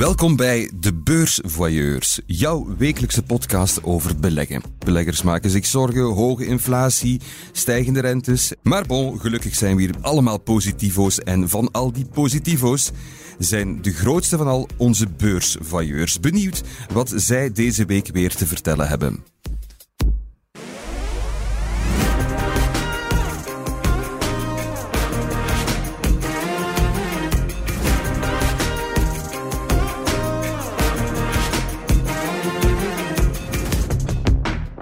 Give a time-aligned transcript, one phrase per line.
[0.00, 4.62] Welkom bij De Beursvoyeurs, jouw wekelijkse podcast over beleggen.
[4.78, 7.20] Beleggers maken zich zorgen, hoge inflatie,
[7.52, 8.52] stijgende rentes.
[8.62, 12.90] Maar bon, gelukkig zijn we hier allemaal positivo's en van al die positivo's
[13.38, 16.20] zijn de grootste van al onze beursvoyeurs.
[16.20, 16.62] Benieuwd
[16.92, 19.24] wat zij deze week weer te vertellen hebben.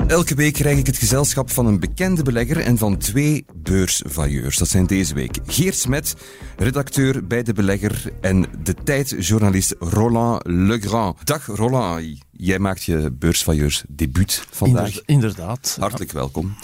[0.09, 4.57] Elke week krijg ik het gezelschap van een bekende belegger en van twee beursvailleurs.
[4.57, 6.15] Dat zijn deze week Geert Smet,
[6.57, 11.27] redacteur bij De Belegger en de tijdjournalist Roland Legrand.
[11.27, 15.02] Dag Roland, jij maakt je beursvailleurs debuut vandaag.
[15.05, 15.77] Inderdaad.
[15.80, 16.55] Hartelijk welkom.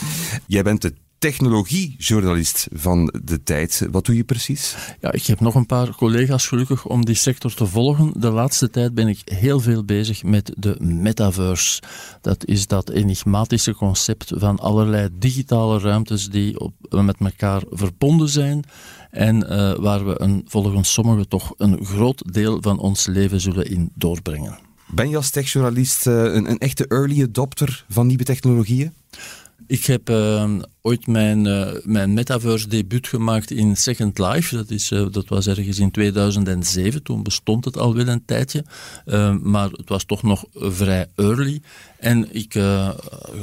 [0.47, 0.95] Jij bent de
[1.31, 3.87] technologiejournalist van de tijd.
[3.91, 4.77] Wat doe je precies?
[5.01, 8.13] Ja, ik heb nog een paar collega's gelukkig om die sector te volgen.
[8.17, 11.83] De laatste tijd ben ik heel veel bezig met de metaverse.
[12.21, 18.65] Dat is dat enigmatische concept van allerlei digitale ruimtes die op, met elkaar verbonden zijn
[19.11, 23.71] en uh, waar we een, volgens sommigen toch een groot deel van ons leven zullen
[23.71, 24.59] in doorbrengen.
[24.87, 28.93] Ben je als techjournalist uh, een, een echte early adopter van nieuwe technologieën?
[29.67, 30.45] Ik heb uh,
[30.87, 34.57] ooit mijn, uh, mijn metaverse debuut gemaakt in Second Life.
[34.57, 37.03] Dat, is, uh, dat was ergens in 2007.
[37.03, 38.65] Toen bestond het alweer een tijdje.
[39.43, 41.61] maar het was toch nog vrij early.
[41.99, 42.55] En ik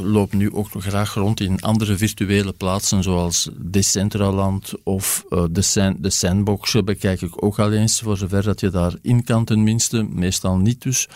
[0.02, 6.84] loop nu ook graag rond in andere virtuele plaatsen, zoals Decentraland of de, de Sandbox
[6.84, 10.04] bekijk ik ook al eens, voor zover dat je daarin kan tenminste.
[10.04, 11.10] Meestal niet dus.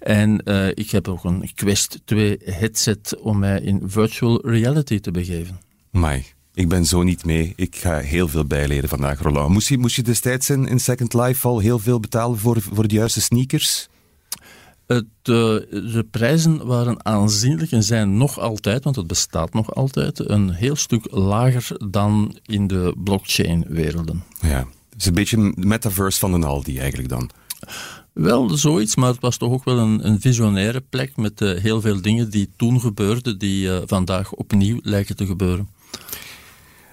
[0.00, 0.44] En
[0.74, 5.71] ik heb ook een Quest 2 headset om mij in virtual reality te begeven.
[5.92, 7.52] Mai, ik ben zo niet mee.
[7.56, 9.52] Ik ga heel veel bijleren vandaag, Roland.
[9.52, 12.88] Moest je, moest je destijds in, in Second Life al heel veel betalen voor, voor
[12.88, 13.88] de juiste sneakers?
[14.86, 15.34] Het, uh,
[15.70, 20.76] de prijzen waren aanzienlijk en zijn nog altijd, want het bestaat nog altijd, een heel
[20.76, 24.24] stuk lager dan in de blockchain-werelden.
[24.40, 27.30] Ja, het is een beetje een metaverse van een Aldi eigenlijk dan.
[28.12, 31.80] Wel, zoiets, maar het was toch ook wel een, een visionaire plek met uh, heel
[31.80, 35.68] veel dingen die toen gebeurden, die uh, vandaag opnieuw lijken te gebeuren.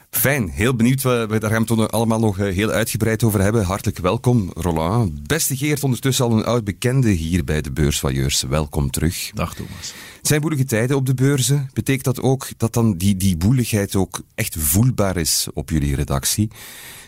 [0.09, 1.01] Fijn, heel benieuwd.
[1.01, 3.63] We, we daar gaan we het allemaal nog heel uitgebreid over hebben.
[3.63, 5.27] Hartelijk welkom, Roland.
[5.27, 8.41] Beste Geert, ondertussen al een oud bekende hier bij de Beursvailleurs.
[8.41, 9.31] Welkom terug.
[9.33, 9.93] Dag Thomas.
[10.17, 11.69] Het zijn woelige tijden op de beurzen.
[11.73, 16.49] Betekent dat ook dat dan die, die woeligheid ook echt voelbaar is op jullie redactie?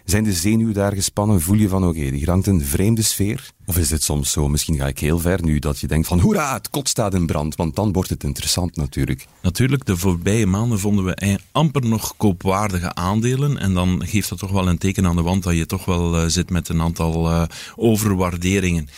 [0.05, 1.41] Zijn de zenuwen daar gespannen?
[1.41, 3.51] Voel je van, oké, die hangt een vreemde sfeer?
[3.65, 6.19] Of is het soms zo, misschien ga ik heel ver nu, dat je denkt van,
[6.19, 9.27] hoera, het kot staat in brand, want dan wordt het interessant natuurlijk.
[9.41, 14.51] Natuurlijk, de voorbije maanden vonden we amper nog koopwaardige aandelen en dan geeft dat toch
[14.51, 17.31] wel een teken aan de wand dat je toch wel uh, zit met een aantal
[17.31, 17.43] uh,
[17.75, 18.89] overwaarderingen.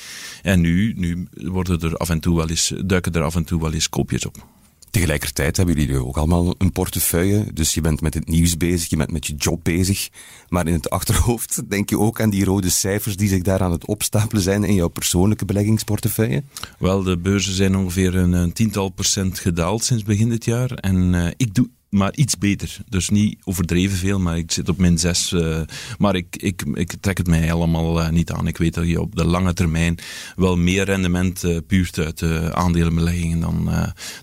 [0.41, 3.61] En nu, nu worden er af en toe wel eens, duiken er af en toe
[3.61, 4.45] wel eens koopjes op.
[4.93, 7.45] Tegelijkertijd hebben jullie ook allemaal een portefeuille.
[7.53, 10.09] Dus je bent met het nieuws bezig, je bent met je job bezig.
[10.49, 13.71] Maar in het achterhoofd denk je ook aan die rode cijfers die zich daar aan
[13.71, 16.43] het opstapelen zijn in jouw persoonlijke beleggingsportefeuille?
[16.79, 20.71] Wel, de beurzen zijn ongeveer een, tiental procent gedaald sinds begin dit jaar.
[20.71, 22.77] En uh, ik doe maar iets beter.
[22.89, 25.31] Dus niet overdreven veel, maar ik zit op min 6.
[25.31, 25.61] Uh,
[25.97, 28.47] maar ik, ik, ik trek het mij allemaal uh, niet aan.
[28.47, 29.97] Ik weet dat je op de lange termijn
[30.35, 33.69] wel meer rendement uh, puurt uit aandelenbeleggingen dan,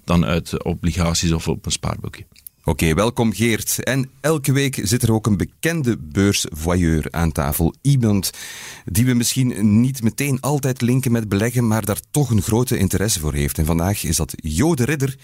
[0.05, 2.27] dan uit obligaties of op een spaarboekje.
[2.65, 3.85] Oké, welkom Geert.
[3.85, 7.75] En elke week zit er ook een bekende beursvoyeur aan tafel.
[7.83, 8.31] Iemand
[8.85, 13.21] die we misschien niet meteen altijd linken met beleggen, maar daar toch een grote interesse
[13.21, 13.59] voor heeft.
[13.59, 15.17] En vandaag is dat Jo de Ridder,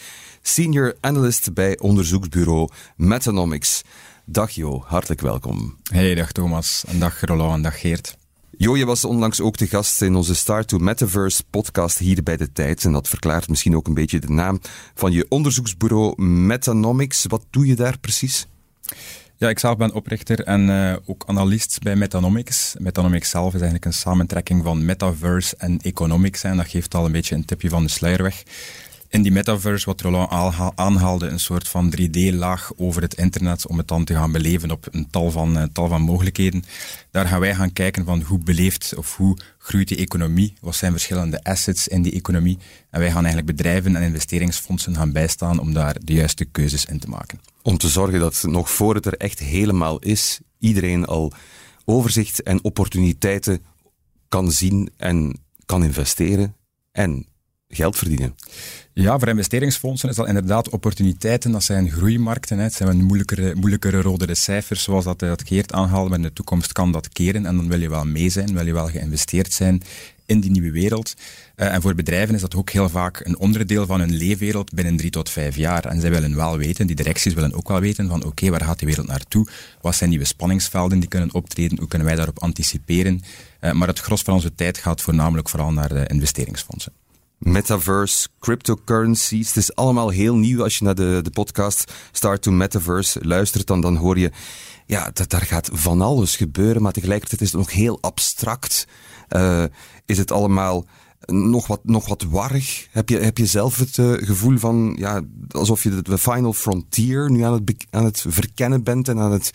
[0.46, 3.82] senior analyst bij onderzoeksbureau Metanomics.
[4.24, 5.76] Dag Jo, hartelijk welkom.
[5.90, 6.84] Hey, dag Thomas.
[6.86, 8.16] En dag Roland en dag Geert.
[8.56, 12.36] Jo, je was onlangs ook de gast in onze Start to Metaverse podcast hier bij
[12.36, 12.84] de tijd.
[12.84, 14.60] En dat verklaart misschien ook een beetje de naam
[14.94, 17.24] van je onderzoeksbureau Metanomics.
[17.28, 18.46] Wat doe je daar precies?
[19.36, 22.74] Ja, ik zelf ben oprichter en uh, ook analist bij Metanomics.
[22.78, 26.42] Metanomics zelf is eigenlijk een samentrekking van metaverse en economics.
[26.42, 28.42] En dat geeft al een beetje een tipje van de sluier weg
[29.08, 33.88] in die metaverse, wat Roland aanhaalde, een soort van 3D-laag over het internet om het
[33.88, 36.64] dan te gaan beleven op een tal van, uh, tal van mogelijkheden.
[37.10, 40.92] Daar gaan wij gaan kijken van hoe beleeft of hoe groeit die economie, wat zijn
[40.92, 42.58] verschillende assets in die economie.
[42.90, 46.98] En wij gaan eigenlijk bedrijven en investeringsfondsen gaan bijstaan om daar de juiste keuzes in
[46.98, 47.40] te maken.
[47.62, 51.32] Om te zorgen dat nog voor het er echt helemaal is, iedereen al
[51.84, 53.64] overzicht en opportuniteiten
[54.28, 56.54] kan zien en kan investeren
[56.92, 57.26] en
[57.76, 58.34] geld verdienen.
[58.92, 61.52] Ja, voor investeringsfondsen is dat inderdaad opportuniteiten.
[61.52, 62.58] Dat zijn groeimarkten.
[62.58, 62.64] Hè.
[62.64, 66.08] Het zijn moeilijkere, moeilijkere rodere cijfers, zoals dat, dat Geert aanhaalde.
[66.08, 68.66] Maar in de toekomst kan dat keren en dan wil je wel mee zijn, wil
[68.66, 69.82] je wel geïnvesteerd zijn
[70.26, 71.14] in die nieuwe wereld.
[71.56, 74.96] Uh, en voor bedrijven is dat ook heel vaak een onderdeel van hun leefwereld binnen
[74.96, 75.84] drie tot vijf jaar.
[75.84, 78.78] En zij willen wel weten, die directies willen ook wel weten van oké, waar gaat
[78.78, 79.46] die wereld naartoe?
[79.80, 81.78] Wat zijn nieuwe spanningsvelden die kunnen optreden?
[81.78, 83.22] Hoe kunnen wij daarop anticiperen?
[83.60, 86.92] Uh, maar het gros van onze tijd gaat voornamelijk vooral naar de investeringsfondsen.
[87.38, 89.48] Metaverse, cryptocurrencies.
[89.48, 90.62] Het is allemaal heel nieuw.
[90.62, 94.30] Als je naar de, de podcast Start to Metaverse luistert, dan, dan hoor je,
[94.86, 98.86] ja, dat daar gaat van alles gebeuren, maar tegelijkertijd is het nog heel abstract.
[99.30, 99.64] Uh,
[100.06, 100.84] is het allemaal
[101.26, 102.88] nog wat, nog wat warrig?
[102.90, 106.52] Heb je, heb je zelf het uh, gevoel van, ja, alsof je de, de final
[106.52, 109.50] frontier nu aan het, aan het verkennen bent en aan het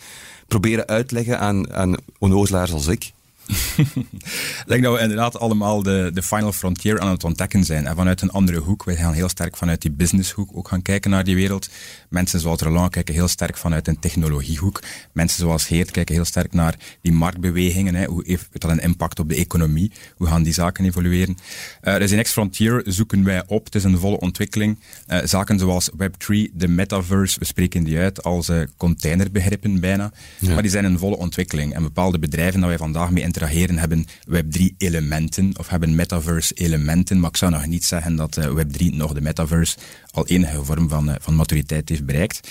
[0.46, 3.12] proberen uitleggen aan, aan onnozelaars als ik?
[4.64, 7.86] ik denk dat we inderdaad allemaal de, de final frontier aan het ontdekken zijn.
[7.86, 8.84] En vanuit een andere hoek.
[8.84, 11.68] We gaan heel sterk vanuit die businesshoek ook gaan kijken naar die wereld.
[12.08, 14.82] Mensen zoals Roland kijken heel sterk vanuit een technologiehoek.
[15.12, 17.94] Mensen zoals Heert kijken heel sterk naar die marktbewegingen.
[17.94, 18.04] Hè.
[18.06, 19.92] Hoe heeft dat een impact op de economie?
[20.16, 21.36] Hoe gaan die zaken evolueren?
[21.82, 23.64] Uh, dus in Next Frontier zoeken wij op.
[23.64, 24.78] Het is een volle ontwikkeling.
[25.08, 30.12] Uh, zaken zoals Web3, de metaverse, we spreken die uit als uh, containerbegrippen bijna.
[30.38, 30.52] Ja.
[30.52, 31.74] Maar die zijn een volle ontwikkeling.
[31.74, 37.20] En bepaalde bedrijven dat wij vandaag mee interageren hebben Web3-elementen of hebben metaverse-elementen.
[37.20, 39.76] Maar ik zou nog niet zeggen dat uh, Web3 nog de metaverse
[40.10, 42.48] al enige vorm van, uh, van maturiteit heeft bereikt.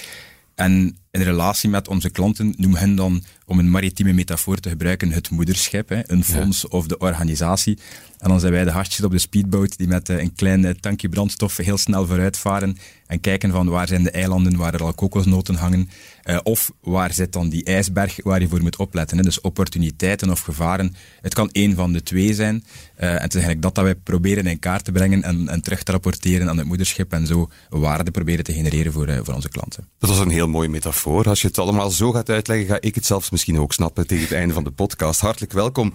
[0.56, 5.12] En in relatie met onze klanten noemen hen dan, om een maritieme metafoor te gebruiken,
[5.12, 7.78] het moederschip, hè, een fonds of de organisatie.
[8.18, 11.10] En dan zijn wij de hartjes op de speedboot die met uh, een klein tankje
[11.10, 12.78] brandstof heel snel vooruit varen
[13.08, 15.90] en kijken van waar zijn de eilanden waar er al kokosnoten hangen.
[16.25, 19.18] Uh, of waar zit dan die ijsberg waar je voor moet opletten.
[19.18, 19.23] Hè?
[19.23, 20.95] Dus opportuniteiten of gevaren.
[21.21, 22.56] Het kan één van de twee zijn.
[22.56, 25.62] Uh, en het is eigenlijk dat dat wij proberen in kaart te brengen en, en
[25.62, 29.33] terug te rapporteren aan het moederschip en zo waarde proberen te genereren voor, uh, voor
[29.33, 29.88] onze klanten.
[30.00, 31.27] Dat was een heel mooie metafoor.
[31.27, 34.23] Als je het allemaal zo gaat uitleggen, ga ik het zelfs misschien ook snappen tegen
[34.23, 35.19] het einde van de podcast.
[35.19, 35.94] Hartelijk welkom.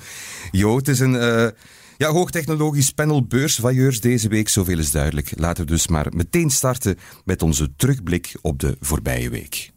[0.51, 1.53] Jo, het is een...
[1.99, 5.33] Ja, hoogtechnologisch panel beursvailleurs deze week, zoveel is duidelijk.
[5.35, 9.75] Laten we dus maar meteen starten met onze terugblik op de voorbije week.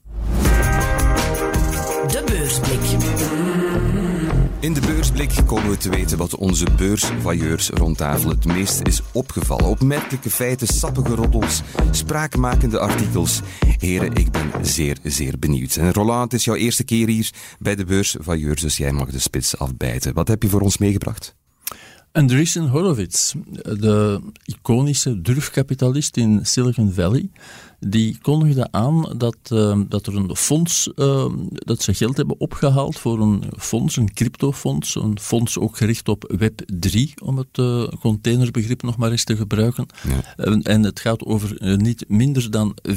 [2.08, 2.80] De beursblik.
[4.60, 9.02] In de beursblik komen we te weten wat onze beursvailleurs rond tafel het meest is
[9.12, 9.66] opgevallen.
[9.66, 11.62] Opmerkelijke feiten, sappige roddels,
[11.92, 13.42] spraakmakende artikels.
[13.78, 15.76] Heren, ik ben zeer, zeer benieuwd.
[15.76, 17.30] En Roland, het is jouw eerste keer hier
[17.60, 20.14] bij de beursvailleurs, dus jij mag de spits afbijten.
[20.14, 21.36] Wat heb je voor ons meegebracht?
[22.12, 27.30] Andreessen Horowitz, de iconische durfkapitalist in Silicon Valley,
[27.80, 33.00] die kondigde aan dat, uh, dat er een fonds, uh, dat ze geld hebben opgehaald
[33.00, 37.88] voor een fonds, een cryptofonds, een fonds ook gericht op Web 3, om het uh,
[38.00, 39.86] containerbegrip nog maar eens te gebruiken.
[40.38, 40.62] Ja.
[40.62, 42.96] en het gaat over niet minder dan 4,5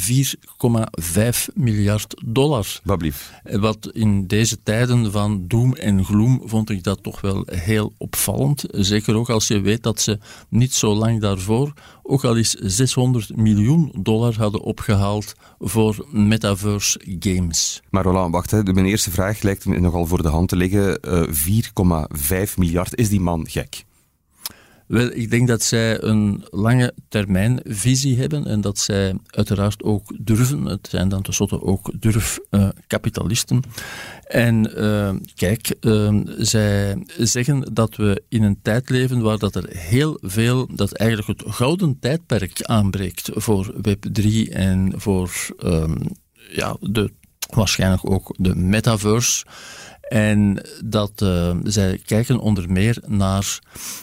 [1.55, 2.81] miljard dollar.
[2.85, 3.02] Wat
[3.43, 8.64] Wat in deze tijden van doom en gloom vond ik dat toch wel heel opvallend.
[8.70, 10.19] Zeker ook als je weet dat ze
[10.49, 14.72] niet zo lang daarvoor ook al eens 600 miljoen dollar hadden opgehaald
[15.59, 17.83] voor metaverse games.
[17.91, 18.63] Maar Roland, wacht, hè.
[18.63, 20.99] mijn eerste vraag lijkt me nogal voor de hand te liggen.
[21.09, 23.85] Uh, eh, 4,5 miljard, is die man gek?
[24.93, 30.12] Wel, ik denk dat zij een lange termijn visie hebben en dat zij uiteraard ook
[30.21, 30.65] durven.
[30.65, 33.62] Het zijn dan tenslotte ook durfkapitalisten.
[34.27, 39.69] En uh, kijk, uh, zij zeggen dat we in een tijd leven waar dat er
[39.69, 45.97] heel veel, dat eigenlijk het gouden tijdperk aanbreekt voor Web3 en voor ehm,
[46.50, 47.12] ja, de,
[47.55, 49.45] waarschijnlijk ook de metaverse.
[50.09, 53.59] En dat uh, zij kijken onder meer naar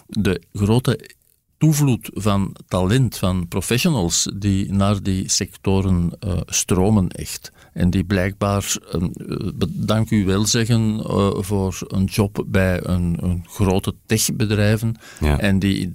[0.08, 1.10] de grote
[1.58, 7.52] toevloed van talent, van professionals die naar die sectoren uh, stromen echt.
[7.74, 9.04] En die blijkbaar, uh,
[9.70, 11.02] dank u wel zeggen,
[11.46, 14.96] voor een job bij een, een grote techbedrijven.
[15.20, 15.40] Ja.
[15.40, 15.94] En die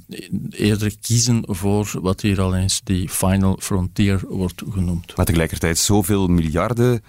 [0.50, 5.16] eerder kiezen voor wat hier al eens die final frontier wordt genoemd.
[5.16, 7.02] Maar tegelijkertijd zoveel miljarden.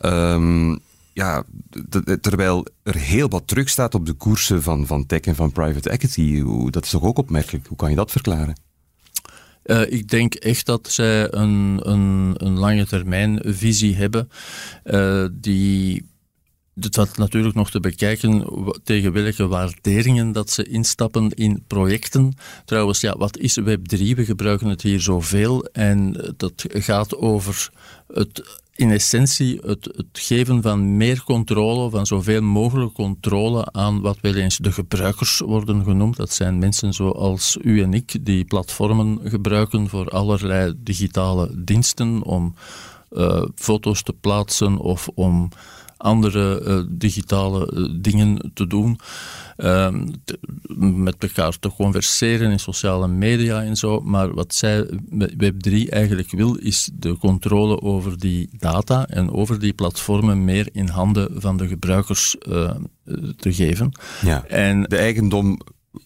[0.00, 0.78] Um,
[1.16, 1.44] ja,
[2.20, 5.90] terwijl er heel wat terug staat op de koersen van, van tech en van private
[5.90, 6.42] equity.
[6.70, 7.66] Dat is toch ook opmerkelijk?
[7.66, 8.60] Hoe kan je dat verklaren?
[9.64, 14.28] Uh, ik denk echt dat zij een, een, een lange termijn visie hebben
[14.84, 16.04] uh, die
[16.80, 18.44] het natuurlijk nog te bekijken
[18.84, 22.34] tegen welke waarderingen dat ze instappen in projecten.
[22.64, 23.98] Trouwens, ja, wat is Web3?
[23.98, 27.70] We gebruiken het hier zoveel en dat gaat over
[28.12, 34.18] het in essentie het, het, geven van meer controle, van zoveel mogelijk controle aan wat
[34.20, 36.16] wel eens de gebruikers worden genoemd.
[36.16, 42.54] Dat zijn mensen zoals u en ik die platformen gebruiken voor allerlei digitale diensten om
[43.12, 45.48] uh, foto's te plaatsen of om
[45.96, 48.98] andere uh, digitale uh, dingen te doen.
[49.56, 50.08] Ehm,
[50.76, 54.00] met elkaar te converseren in sociale media en zo.
[54.00, 59.72] Maar wat zij Web3 eigenlijk wil, is de controle over die data en over die
[59.72, 62.70] platformen meer in handen van de gebruikers uh,
[63.36, 63.92] te geven.
[64.22, 64.44] Ja.
[64.44, 65.58] En de eigendom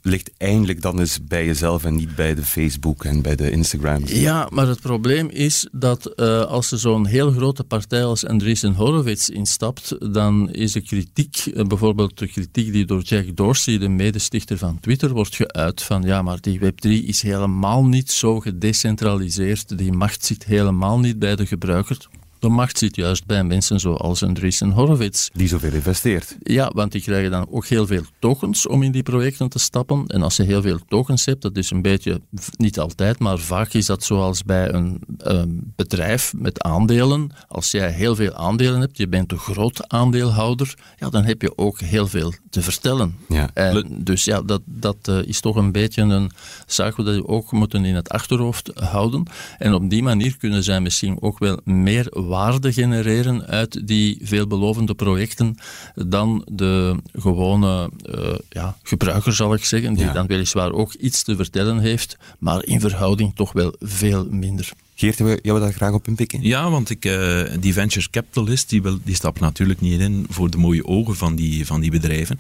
[0.03, 4.03] ligt eindelijk dan eens bij jezelf en niet bij de Facebook en bij de Instagram.
[4.07, 8.75] Ja, maar het probleem is dat uh, als er zo'n heel grote partij als Andreessen
[8.75, 13.89] Horowitz instapt, dan is de kritiek, uh, bijvoorbeeld de kritiek die door Jack Dorsey, de
[13.89, 19.79] medestichter van Twitter, wordt geuit van ja, maar die Web3 is helemaal niet zo gedecentraliseerd,
[19.79, 22.09] die macht zit helemaal niet bij de gebruiker.
[22.41, 25.29] De macht zit juist bij mensen zoals Andreessen Horowitz.
[25.33, 26.37] Die zoveel investeert.
[26.43, 30.07] Ja, want die krijgen dan ook heel veel tokens om in die projecten te stappen.
[30.07, 32.21] En als je heel veel tokens hebt, dat is een beetje,
[32.57, 37.31] niet altijd, maar vaak is dat zoals bij een, een bedrijf met aandelen.
[37.49, 41.59] Als jij heel veel aandelen hebt, je bent een groot aandeelhouder, ja, dan heb je
[41.59, 43.17] ook heel veel te vertellen.
[43.29, 43.51] Ja.
[43.55, 46.31] En dus ja, dat, dat uh, is toch een beetje een
[46.67, 49.25] zaak dat we ook moeten in het achterhoofd houden.
[49.59, 54.95] En op die manier kunnen zij misschien ook wel meer waarde genereren uit die veelbelovende
[54.95, 55.57] projecten
[55.95, 61.37] dan de gewone uh, ja, gebruiker, zal ik zeggen, die dan weliswaar ook iets te
[61.37, 64.73] vertellen heeft, maar in verhouding toch wel veel minder.
[65.01, 66.43] Geert, wil jou daar graag op inpikken?
[66.43, 70.51] Ja, want ik, uh, die venture capitalist, die, wil, die stapt natuurlijk niet in voor
[70.51, 72.37] de mooie ogen van die, van die bedrijven.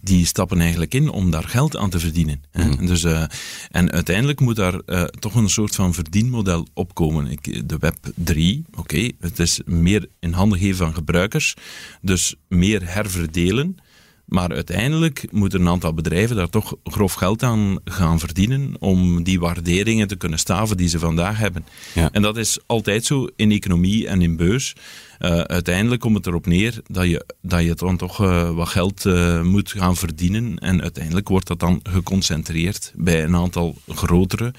[0.00, 2.42] Die stappen eigenlijk in om daar geld aan te verdienen.
[2.52, 2.86] Mm.
[2.86, 3.24] Dus, uh,
[3.70, 7.26] en uiteindelijk moet daar uh, toch een soort van verdienmodel opkomen.
[7.26, 11.54] Ik, de Web 3, oké, okay, het is meer in handen geven van gebruikers,
[12.00, 13.76] dus meer herverdelen.
[14.24, 19.40] Maar uiteindelijk moeten een aantal bedrijven daar toch grof geld aan gaan verdienen om die
[19.40, 21.66] waarderingen te kunnen staven die ze vandaag hebben.
[21.94, 22.08] Ja.
[22.12, 24.74] En dat is altijd zo in economie en in beurs.
[25.20, 29.04] Uh, uiteindelijk komt het erop neer dat je, dat je dan toch uh, wat geld
[29.04, 30.58] uh, moet gaan verdienen.
[30.58, 34.54] En uiteindelijk wordt dat dan geconcentreerd bij een aantal grotere.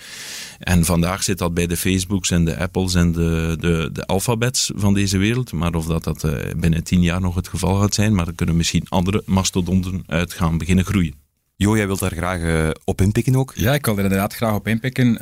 [0.60, 4.72] En vandaag zit dat bij de Facebooks en de Apples en de, de, de alfabets
[4.76, 5.52] van deze wereld.
[5.52, 8.56] Maar of dat, dat binnen tien jaar nog het geval gaat zijn, maar er kunnen
[8.56, 9.55] misschien andere mastodonten
[10.08, 11.14] uit gaan beginnen groeien.
[11.56, 13.54] Jo, jij wilt daar graag op inpikken ook?
[13.56, 15.18] Ja, ik wil er inderdaad graag op inpikken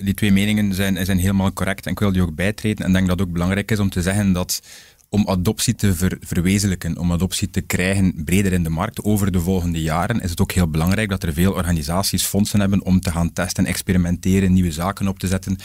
[0.00, 2.84] die twee meningen zijn, zijn helemaal correct en ik wil die ook bijtreden.
[2.84, 4.62] En denk dat het ook belangrijk is om te zeggen dat
[5.08, 9.40] om adoptie te ver, verwezenlijken, om adoptie te krijgen breder in de markt over de
[9.40, 13.10] volgende jaren, is het ook heel belangrijk dat er veel organisaties fondsen hebben om te
[13.10, 15.58] gaan testen, experimenteren, nieuwe zaken op te zetten.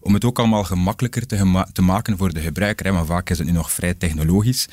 [0.00, 3.38] Om het ook allemaal gemakkelijker te, te maken voor de gebruiker, hè, want vaak is
[3.38, 4.66] het nu nog vrij technologisch.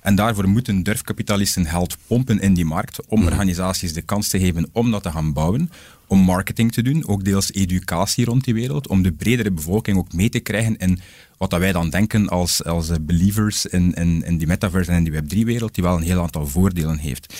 [0.00, 3.28] En daarvoor moeten durfkapitalisten geld pompen in die markt om mhm.
[3.28, 5.70] organisaties de kans te geven om dat te gaan bouwen,
[6.06, 10.12] om marketing te doen, ook deels educatie rond die wereld, om de bredere bevolking ook
[10.12, 11.00] mee te krijgen in
[11.38, 15.12] wat dat wij dan denken als, als believers in, in, in die metaverse en in
[15.12, 17.34] die Web3-wereld, die wel een heel aantal voordelen heeft.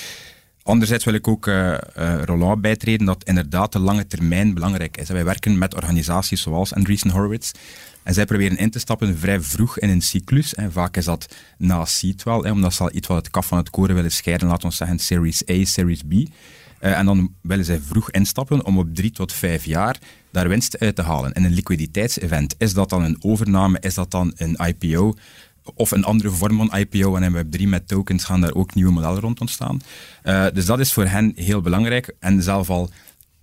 [0.63, 5.09] Anderzijds wil ik ook uh, uh, Roland bijtreden dat inderdaad de lange termijn belangrijk is.
[5.09, 7.53] Wij werken met organisaties zoals Andreessen Horowitz,
[8.09, 10.55] en zij proberen in te stappen vrij vroeg in een cyclus.
[10.55, 13.47] En vaak is dat na seed wel, hè, omdat ze al iets wat het kaf
[13.47, 16.13] van het koren willen scheiden, laten we zeggen Series A, Series B.
[16.13, 16.29] Uh,
[16.81, 19.99] en dan willen zij vroeg instappen om op drie tot vijf jaar
[20.31, 21.33] daar winst uit te halen.
[21.33, 25.15] En een liquiditeitsevent, is dat dan een overname, is dat dan een IPO?
[25.75, 28.93] of een andere vorm van IPO en in Web3 met tokens gaan daar ook nieuwe
[28.93, 29.81] modellen rond ontstaan.
[30.25, 32.15] Uh, dus dat is voor hen heel belangrijk.
[32.21, 32.91] En zelf al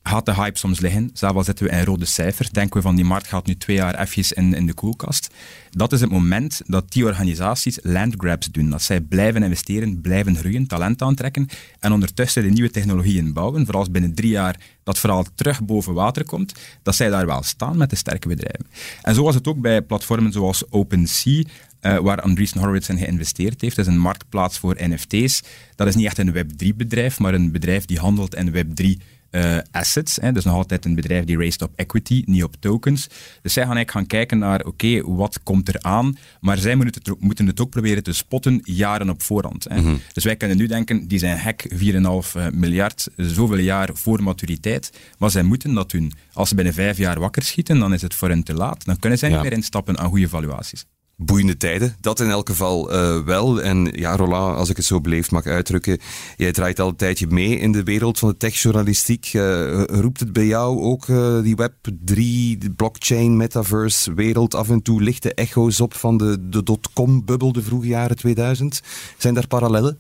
[0.08, 1.10] gaat de hype soms liggen.
[1.14, 3.76] Zelfs al zitten we in rode cijfers, denken we van die markt gaat nu twee
[3.76, 5.34] jaar even in, in de koelkast.
[5.70, 8.70] Dat is het moment dat die organisaties landgrabs doen.
[8.70, 11.48] Dat zij blijven investeren, blijven groeien, talent aantrekken
[11.80, 13.64] en ondertussen de nieuwe technologieën bouwen.
[13.64, 17.44] Vooral als binnen drie jaar dat vooral terug boven water komt, dat zij daar wel
[17.44, 18.66] staan met de sterke bedrijven.
[19.02, 21.44] En zo was het ook bij platformen zoals OpenSea,
[21.82, 23.76] uh, waar Andreessen Horowitz in geïnvesteerd heeft.
[23.76, 25.44] Dat is een marktplaats voor NFT's.
[25.76, 30.18] Dat is niet echt een Web3-bedrijf, maar een bedrijf die handelt in Web3 uh, assets.
[30.22, 30.32] Hè.
[30.32, 33.08] Dus nog altijd een bedrijf die raised op equity, niet op tokens.
[33.42, 36.18] Dus zij gaan eigenlijk gaan kijken naar, oké, wat komt er aan?
[36.42, 39.64] Maar zij moeten het, moeten het ook proberen te spotten jaren op voorhand.
[39.64, 39.82] Hè.
[39.82, 39.96] Mhm.
[40.14, 44.92] Dus wij kunnen nu denken, die zijn hek 4,5 uh, miljard, zoveel jaar voor maturiteit.
[45.18, 46.14] Maar zij moeten dat doen.
[46.34, 48.86] Als ze binnen vijf jaar wakker schieten, dan is het voor hen te laat.
[48.86, 50.86] Dan kunnen zij niet meer instappen aan goede valuaties.
[51.18, 51.96] Boeiende tijden.
[52.00, 53.62] Dat in elk geval uh, wel.
[53.62, 56.00] En ja, Roland, als ik het zo beleefd mag uitdrukken,
[56.36, 59.34] jij draait al een tijdje mee in de wereld van de techjournalistiek.
[59.34, 62.14] Uh, roept het bij jou ook uh, die Web3,
[62.58, 67.62] de blockchain, metaverse wereld af en toe lichte echo's op van de, de dotcom-bubbel de
[67.62, 68.82] vroege jaren 2000?
[69.18, 70.00] Zijn daar parallellen?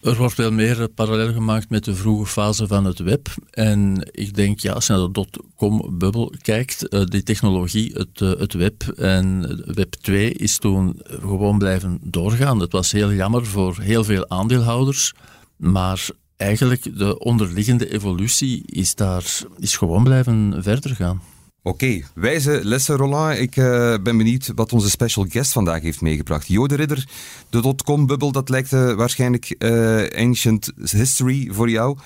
[0.00, 3.28] Er wordt wel meer parallel gemaakt met de vroege fase van het web.
[3.50, 8.30] En ik denk, ja, als je naar de dotcom-bubbel kijkt, uh, die technologie, het, uh,
[8.38, 9.40] het web en
[9.74, 12.60] web 2 is toen gewoon blijven doorgaan.
[12.60, 15.12] Het was heel jammer voor heel veel aandeelhouders,
[15.56, 19.24] maar eigenlijk de onderliggende evolutie is daar
[19.58, 21.22] is gewoon blijven verder gaan.
[21.62, 23.38] Oké, wijze lessen, Roland.
[23.38, 23.64] Ik uh,
[24.02, 26.48] ben benieuwd wat onze special guest vandaag heeft meegebracht.
[26.48, 27.08] Jo de Ridder,
[27.50, 31.98] de dotcom-bubbel, dat lijkt uh, waarschijnlijk uh, ancient history voor jou.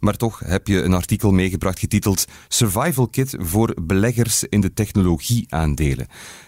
[0.00, 6.06] Maar toch heb je een artikel meegebracht getiteld Survival Kit voor beleggers in de technologieaandelen.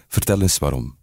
[0.09, 0.97] Vertel eens waarom.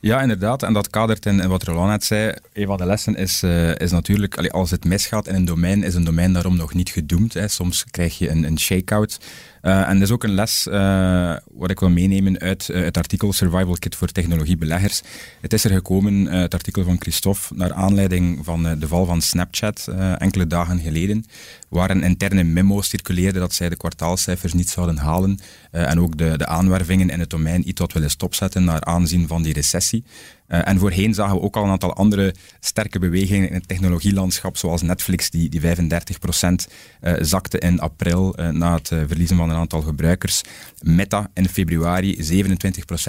[0.00, 0.62] Ja, inderdaad.
[0.62, 2.34] En dat kadert in, wat Roland net zei.
[2.52, 3.42] Een van de lessen is,
[3.76, 7.34] is natuurlijk, als het misgaat in een domein, is een domein daarom nog niet gedoemd.
[7.34, 7.48] Hè.
[7.48, 9.18] Soms krijg je een, een shake-out.
[9.64, 13.32] Uh, en dat is ook een les uh, wat ik wil meenemen uit het artikel
[13.32, 15.02] Survival Kit voor technologiebeleggers.
[15.40, 19.88] Het is er gekomen, het artikel van Christophe, naar aanleiding van de val van Snapchat
[20.18, 21.24] enkele dagen geleden,
[21.68, 25.38] waar een interne memo circuleerde dat zij de kwartaalcijfers niet zouden halen
[25.70, 29.42] en ook de, de aanwervingen in het domein iets wat willen stopzetten naar aanzien van
[29.42, 30.04] die recessie.
[30.48, 34.56] Uh, en voorheen zagen we ook al een aantal andere sterke bewegingen in het technologielandschap,
[34.56, 39.56] zoals Netflix, die, die 35% uh, zakte in april uh, na het verliezen van een
[39.56, 40.42] aantal gebruikers.
[40.82, 42.42] Meta in februari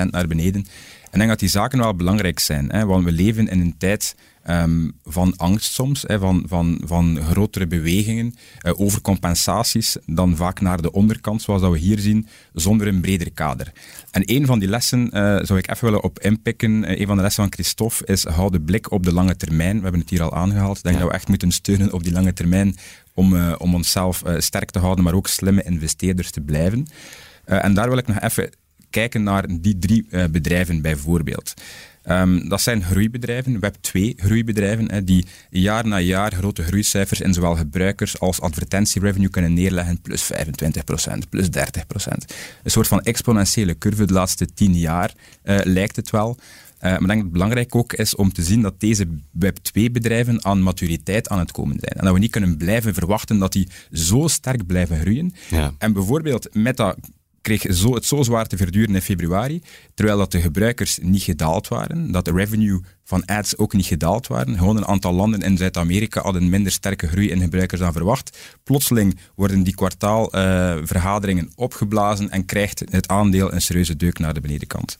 [0.03, 0.65] 27% naar beneden.
[1.03, 3.77] En ik denk dat die zaken wel belangrijk zijn, hè, want we leven in een
[3.77, 4.15] tijd
[4.49, 8.35] um, van angst soms, hè, van, van, van grotere bewegingen,
[8.65, 13.31] uh, overcompensaties, dan vaak naar de onderkant, zoals dat we hier zien, zonder een breder
[13.31, 13.71] kader.
[14.11, 16.83] En een van die lessen uh, zou ik even willen op inpikken.
[16.83, 19.75] Uh, een van de lessen van Christophe is hou de blik op de lange termijn.
[19.75, 20.77] We hebben het hier al aangehaald.
[20.77, 22.75] Ik denk dat we echt moeten steunen op die lange termijn
[23.13, 26.87] om, uh, om onszelf sterk te houden, maar ook slimme investeerders te blijven.
[27.45, 28.49] en daar wil ik nog even
[28.89, 31.53] kijken naar die drie bedrijven bijvoorbeeld.
[32.09, 37.55] Um, dat zijn groeibedrijven, Web2 groeibedrijven, hè, die jaar na jaar grote groeicijfers in zowel
[37.55, 41.51] gebruikers als advertentierevenue kunnen neerleggen, plus 25%, plus 30%.
[42.63, 46.37] Een soort van exponentiële curve de laatste tien jaar uh, lijkt het wel.
[46.39, 49.07] Uh, maar ik denk dat het belangrijk ook is om te zien dat deze
[49.39, 51.93] Web2-bedrijven aan maturiteit aan het komen zijn.
[51.93, 55.33] En dat we niet kunnen blijven verwachten dat die zo sterk blijven groeien.
[55.49, 55.73] Ja.
[55.77, 56.95] En bijvoorbeeld Meta
[57.45, 59.61] kreeg zo, het zo zwaar te verduren in februari,
[59.93, 64.27] terwijl dat de gebruikers niet gedaald waren, dat de revenue van ads ook niet gedaald
[64.27, 64.57] waren.
[64.57, 68.37] Gewoon een aantal landen in Zuid-Amerika hadden minder sterke groei in gebruikers dan verwacht.
[68.63, 74.41] Plotseling worden die kwartaalvergaderingen uh, opgeblazen en krijgt het aandeel een serieuze deuk naar de
[74.41, 74.97] benedenkant.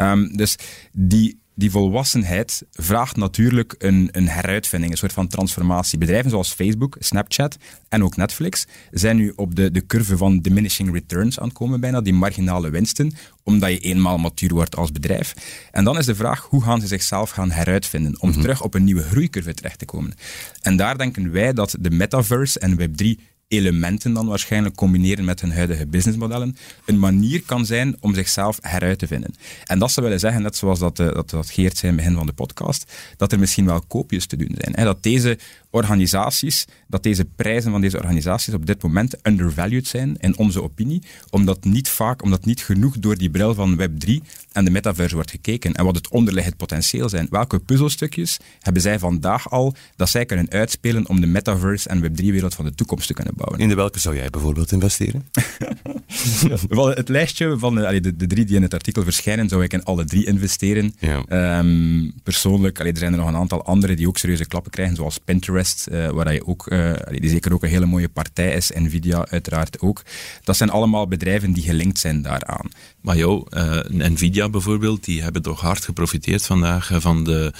[0.00, 0.56] Um, dus
[0.92, 5.98] die die volwassenheid vraagt natuurlijk een, een heruitvinding, een soort van transformatie.
[5.98, 7.56] Bedrijven zoals Facebook, Snapchat
[7.88, 11.80] en ook Netflix zijn nu op de, de curve van diminishing returns aan het komen
[11.80, 15.34] bijna, die marginale winsten, omdat je eenmaal matuur wordt als bedrijf.
[15.70, 18.40] En dan is de vraag, hoe gaan ze zichzelf gaan heruitvinden om mhm.
[18.40, 20.14] terug op een nieuwe groeicurve terecht te komen?
[20.62, 25.52] En daar denken wij dat de metaverse en Web3 elementen dan waarschijnlijk combineren met hun
[25.52, 29.34] huidige businessmodellen, een manier kan zijn om zichzelf heruit te vinden.
[29.64, 32.06] En dat zou willen zeggen, net zoals dat, uh, dat, dat Geert zei in het
[32.06, 34.84] begin van de podcast, dat er misschien wel koopjes te doen zijn.
[34.84, 35.38] Dat deze
[35.70, 41.02] organisaties, dat deze prijzen van deze organisaties op dit moment undervalued zijn, in onze opinie,
[41.30, 44.10] omdat niet vaak, omdat niet genoeg door die bril van Web3
[44.58, 47.26] en de metaverse wordt gekeken en wat het onderliggend potentieel zijn.
[47.30, 52.54] Welke puzzelstukjes hebben zij vandaag al dat zij kunnen uitspelen om de metaverse en Web3-wereld
[52.54, 53.60] van de toekomst te kunnen bouwen?
[53.60, 55.28] In de welke zou jij bijvoorbeeld investeren?
[56.68, 59.72] Wel, het lijstje van de, de, de, drie die in het artikel verschijnen, zou ik
[59.72, 60.94] in alle drie investeren.
[60.98, 61.58] Ja.
[61.58, 64.96] Um, persoonlijk, allee, er zijn er nog een aantal andere die ook serieuze klappen krijgen,
[64.96, 68.70] zoals Pinterest uh, waar je ook, uh, die zeker ook een hele mooie partij is,
[68.74, 70.02] Nvidia uiteraard ook.
[70.44, 72.68] Dat zijn allemaal bedrijven die gelinkt zijn daaraan.
[73.00, 77.52] Maar joh, uh, Nvidia bijvoorbeeld, die hebben toch hard geprofiteerd vandaag van de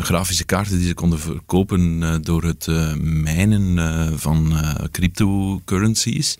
[0.00, 2.66] grafische kaarten die ze konden verkopen door het
[3.00, 4.52] mijnen van
[4.90, 6.36] cryptocurrencies.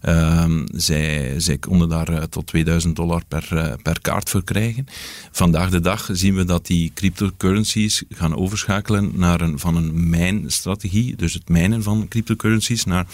[0.00, 4.86] Ehm, zij, zij konden daar eh, tot 2000 dollar per, per kaart voor krijgen.
[5.30, 11.16] Vandaag de dag zien we dat die cryptocurrencies gaan overschakelen naar een, van een mijnstrategie,
[11.16, 13.06] dus het mijnen van cryptocurrencies, naar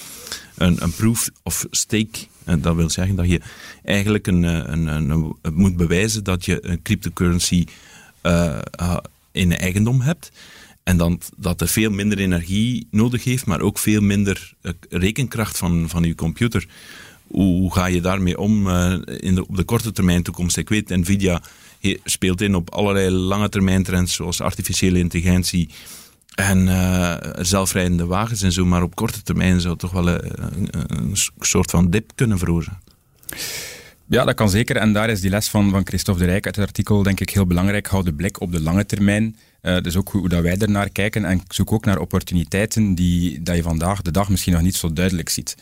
[0.54, 2.26] een, een proof of stake.
[2.44, 3.40] En dat wil zeggen dat je
[3.84, 7.66] eigenlijk een, eh, een, een, moet bewijzen dat je een cryptocurrency
[8.22, 8.58] uh,
[9.32, 10.32] in eigendom hebt.
[10.82, 15.58] En dan, dat er veel minder energie nodig heeft, maar ook veel minder eh, rekenkracht
[15.58, 16.66] van, van uw computer.
[17.26, 18.68] hoe ga je daarmee om
[19.06, 20.56] in de, op de korte termijn toekomst?
[20.56, 21.42] Ik weet, Nvidia
[22.04, 25.68] speelt in op allerlei lange termijn trends zoals artificiële intelligentie
[26.34, 26.68] en
[27.46, 31.90] zelfrijdende wagens en zo, maar op korte termijn zou toch wel een, een soort van
[31.90, 32.82] dip kunnen veroorzaken.
[34.06, 34.76] Ja, dat kan zeker.
[34.76, 37.30] En daar is die les van, van Christophe de Rijk uit het artikel denk ik
[37.30, 37.86] heel belangrijk.
[37.86, 39.36] Hou de blik op de lange termijn.
[39.62, 41.24] Uh, dus ook hoe, dat wij ernaar kijken.
[41.24, 44.92] En zoek ook naar opportuniteiten die dat je vandaag de dag misschien nog niet zo
[44.92, 45.56] duidelijk ziet.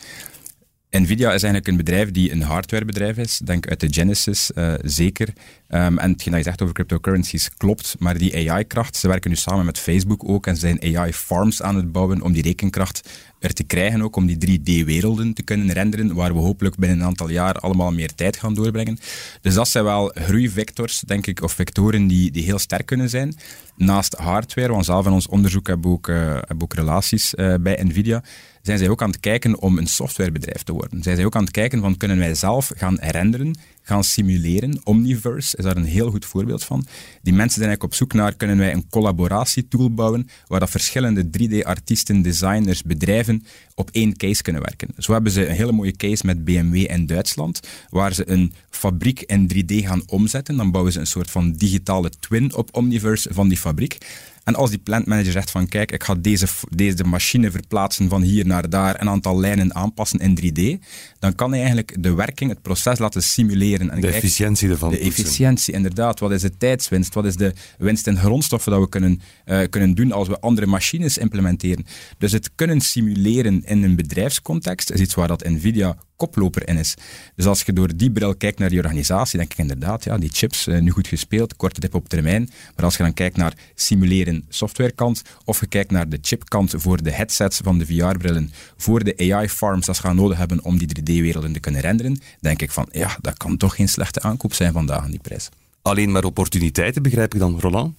[0.99, 3.37] Nvidia is eigenlijk een bedrijf die een hardwarebedrijf is.
[3.37, 5.27] Denk uit de Genesis, uh, zeker.
[5.27, 9.35] Um, en hetgeen dat je zegt over cryptocurrencies klopt, maar die AI-kracht, ze werken nu
[9.35, 13.63] samen met Facebook ook en zijn AI-farms aan het bouwen om die rekenkracht er te
[13.63, 17.53] krijgen, ook om die 3D-werelden te kunnen renderen, waar we hopelijk binnen een aantal jaar
[17.53, 18.99] allemaal meer tijd gaan doorbrengen.
[19.41, 23.35] Dus dat zijn wel groeivectors, denk ik, of vectoren die, die heel sterk kunnen zijn.
[23.75, 28.23] Naast hardware, want zelf in ons onderzoek hebben we ook, relaties uh, bij Nvidia,
[28.63, 31.03] zijn zij ook aan het kijken om een softwarebedrijf te worden.
[31.03, 34.81] Zijn zij ook aan het kijken van kunnen wij zelf gaan renderen, gaan simuleren.
[34.83, 36.85] Omniverse is daar een heel goed voorbeeld van.
[37.21, 41.25] Die mensen zijn eigenlijk op zoek naar, kunnen wij een collaboratietool bouwen waar dat verschillende
[41.25, 43.45] 3D-artiesten, designers, bedrijven
[43.75, 44.89] op één case kunnen werken.
[44.97, 49.21] Zo hebben ze een hele mooie case met BMW in Duitsland, waar ze een fabriek
[49.21, 50.57] in 3D gaan omzetten.
[50.57, 53.97] Dan bouwen ze een soort van digitale twin op Omniverse van die fabriek.
[54.43, 58.45] En als die plantmanager zegt van kijk, ik ga deze, deze machine verplaatsen van hier
[58.45, 60.85] naar daar, een aantal lijnen aanpassen in 3D,
[61.19, 63.89] dan kan hij eigenlijk de werking, het proces laten simuleren.
[63.89, 64.89] En de efficiëntie ervan.
[64.89, 66.19] De efficiëntie, inderdaad.
[66.19, 67.13] Wat is de tijdswinst?
[67.13, 70.67] Wat is de winst in grondstoffen dat we kunnen, uh, kunnen doen als we andere
[70.67, 71.85] machines implementeren?
[72.17, 76.95] Dus het kunnen simuleren in een bedrijfscontext is iets waar dat Nvidia koploper in is.
[77.35, 80.29] Dus als je door die bril kijkt naar die organisatie, denk ik inderdaad, ja, die
[80.33, 82.49] chips, uh, nu goed gespeeld, korte tip op termijn.
[82.75, 87.03] Maar als je dan kijkt naar simuleren softwarekant, of je kijkt naar de chipkant voor
[87.03, 90.87] de headsets van de VR-brillen, voor de AI-farms dat ze gaan nodig hebben om die
[90.87, 94.73] 3D-werelden te kunnen renderen, denk ik van, ja, dat kan toch geen slechte aankoop zijn
[94.73, 95.49] vandaag aan die prijs.
[95.81, 97.95] Alleen maar opportuniteiten, begrijp ik dan, Roland?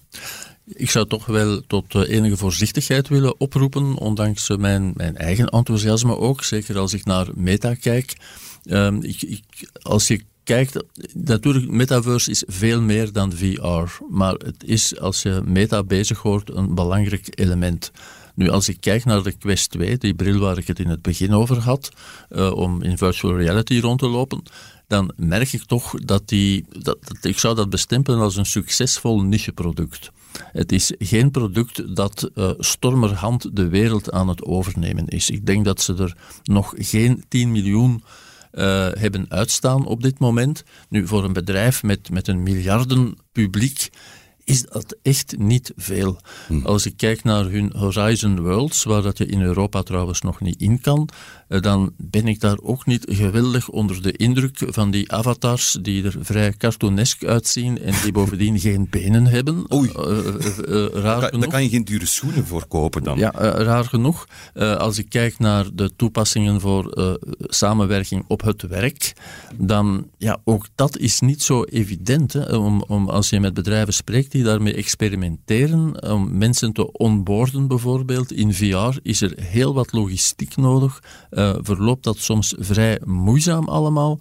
[0.65, 5.47] Ik zou toch wel tot eh, enige voorzichtigheid willen oproepen, ondanks eh, mijn, mijn eigen
[5.47, 6.43] enthousiasme ook.
[6.43, 8.15] Zeker als ik naar Meta kijk.
[8.63, 9.41] Um, ik,
[9.81, 14.03] als je kijkt, natuurlijk, metaverse is veel meer dan VR.
[14.09, 17.91] Maar het is, als je meta bezig hoort, een belangrijk element.
[18.35, 21.01] Nu, als ik kijk naar de Quest 2, die bril waar ik het in het
[21.01, 21.91] begin over had,
[22.29, 24.43] uh, om in virtual reality rond te lopen,
[24.87, 30.11] dan merk ik toch dat die, dat, ik zou dat bestempelen als een succesvol nicheproduct.
[30.51, 35.29] Het is geen product dat uh, stormerhand de wereld aan het overnemen is.
[35.29, 38.03] Ik denk dat ze er nog geen 10 miljoen
[38.53, 40.63] uh, hebben uitstaan op dit moment.
[40.89, 43.89] Nu, voor een bedrijf met, met een miljarden publiek
[44.45, 46.19] is dat echt niet veel.
[46.47, 46.65] Hm.
[46.65, 50.61] Als ik kijk naar hun Horizon Worlds, waar dat je in Europa trouwens nog niet
[50.61, 51.09] in kan,
[51.47, 56.03] eh, dan ben ik daar ook niet geweldig onder de indruk van die avatars die
[56.03, 59.73] er vrij cartoonesk uitzien en die bovendien geen benen hebben.
[59.73, 59.89] Oei.
[59.97, 60.07] Uh,
[60.67, 61.41] uh, raar genoeg.
[61.41, 63.17] Daar kan je geen dure schoenen voor kopen dan.
[63.17, 64.27] Ja, raar genoeg.
[64.53, 69.13] als ik kijk naar de toepassingen voor samenwerking op het werk,
[69.57, 72.33] dan ja, ook dat is niet zo evident.
[72.33, 77.67] Hè, om, om, als je met bedrijven spreekt die daarmee experimenteren, om mensen te onboorden
[77.67, 83.67] bijvoorbeeld in VR, is er heel wat logistiek nodig uh, verloopt dat soms vrij moeizaam
[83.67, 84.19] allemaal.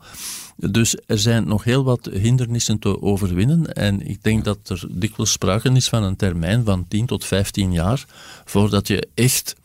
[0.57, 3.73] Dus er zijn nog heel wat hindernissen te overwinnen.
[3.73, 7.73] En ik denk dat er dikwijls sprake is van een termijn van 10 tot 15
[7.73, 8.05] jaar
[8.45, 9.57] voordat je echt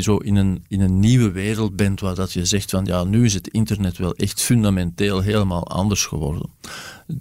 [0.00, 3.24] zo in een, in een nieuwe wereld bent waar dat je zegt van ja, nu
[3.24, 6.50] is het internet wel echt fundamenteel helemaal anders geworden.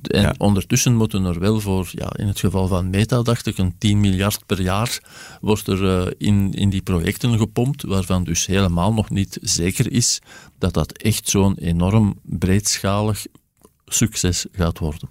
[0.02, 3.78] En ondertussen moeten er wel voor, ja, in het geval van Meta dacht ik, een
[3.78, 5.00] 10 miljard per jaar
[5.42, 10.22] wordt er uh, in, in die projecten gepompt, waarvan dus helemaal nog niet zeker is
[10.58, 13.26] dat dat echt zo'n enorm breedschalig
[13.86, 15.10] succes gaat worden.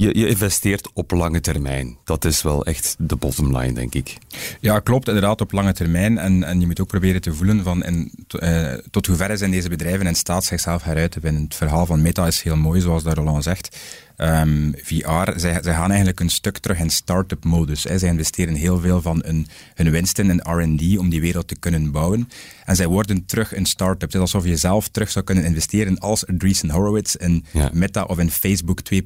[0.00, 1.96] Je, je, investeert op lange termijn.
[2.04, 4.16] Dat is wel echt de bottom line, denk ik.
[4.60, 6.18] Ja, klopt, inderdaad, op lange termijn.
[6.18, 8.10] En, en je moet ook proberen te voelen van en,
[8.40, 11.42] uh, tot hoeverre zijn deze bedrijven in staat zichzelf heruit te vinden.
[11.42, 13.76] Het verhaal van Meta is heel mooi, zoals daar Roland zegt.
[14.22, 17.84] Um, VR, zij, zij, gaan eigenlijk een stuk terug in start-up modus.
[17.84, 17.98] Hè.
[17.98, 21.90] Zij investeren heel veel van hun, hun winsten in R&D om die wereld te kunnen
[21.90, 22.28] bouwen.
[22.64, 24.00] En zij worden terug een start-up.
[24.00, 28.18] Het is alsof je zelf terug zou kunnen investeren als Andreessen Horowitz in Meta of
[28.18, 28.98] in Facebook 2.0.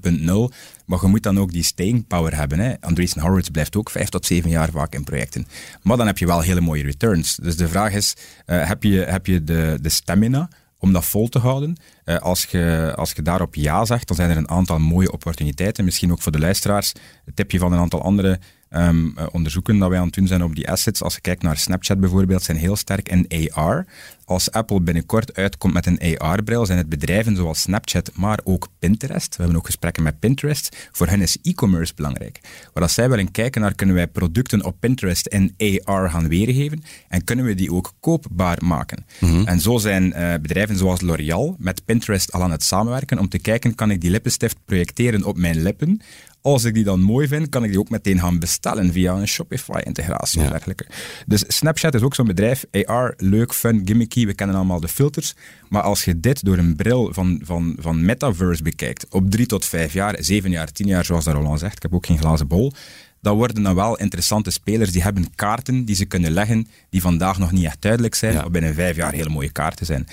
[0.87, 2.59] Maar je moet dan ook die staying power hebben.
[2.59, 2.75] Hè.
[2.81, 5.47] Andreessen Horowitz blijft ook vijf tot zeven jaar vaak in projecten.
[5.83, 7.37] Maar dan heb je wel hele mooie returns.
[7.37, 8.15] Dus de vraag is,
[8.47, 10.49] uh, heb, je, heb je de, de stamina
[10.85, 11.77] om dat vol te houden.
[12.05, 15.85] Uh, als, je, als je daarop ja zegt, dan zijn er een aantal mooie opportuniteiten.
[15.85, 16.93] Misschien ook voor de luisteraars.
[17.25, 18.39] Het tipje van een aantal andere
[18.75, 21.43] ehm, eh, onderzoeken dat wij aan het doen zijn op die assets, als je kijkt
[21.43, 23.87] naar Snapchat bijvoorbeeld, zijn heel sterk in AR.
[24.25, 29.37] Als Apple binnenkort uitkomt met een AR-bril, zijn het bedrijven zoals Snapchat, maar ook Pinterest.
[29.37, 30.89] We hebben ook gesprekken met Pinterest.
[30.93, 32.41] Voor hen is e-commerce belangrijk.
[32.73, 36.83] Waar als zij willen kijken naar, kunnen wij producten op Pinterest in AR gaan weergeven
[37.09, 39.05] en kunnen we die ook koopbaar maken.
[39.21, 39.47] Mhm.
[39.47, 43.39] En zo zijn uh, bedrijven zoals L'Oréal met Pinterest al aan het samenwerken om te
[43.39, 46.01] kijken, kan ik die lippenstift projecteren op mijn lippen?
[46.47, 49.29] Als ik die dan mooi vind, kan ik die ook meteen gaan bestellen via een
[49.29, 50.45] Shopify-integratie Ja.
[50.45, 50.87] en dergelijke.
[51.27, 52.65] Dus Snapchat is ook zo'n bedrijf.
[52.87, 55.35] AR, leuk, fun, gimmicky, we kennen allemaal de filters.
[55.69, 59.65] Maar als je dit door een bril van, van, van metaverse bekijkt, op drie tot
[59.65, 62.47] vijf jaar, zeven jaar, tien jaar, zoals daar Roland zegt, ik heb ook geen glazen
[62.47, 62.73] bol,
[63.21, 64.93] dat worden dan wel interessante spelers.
[64.93, 68.41] Die hebben kaarten die ze kunnen leggen, die vandaag nog niet echt duidelijk zijn, Ja.
[68.41, 70.07] maar binnen vijf jaar hele mooie kaarten zijn.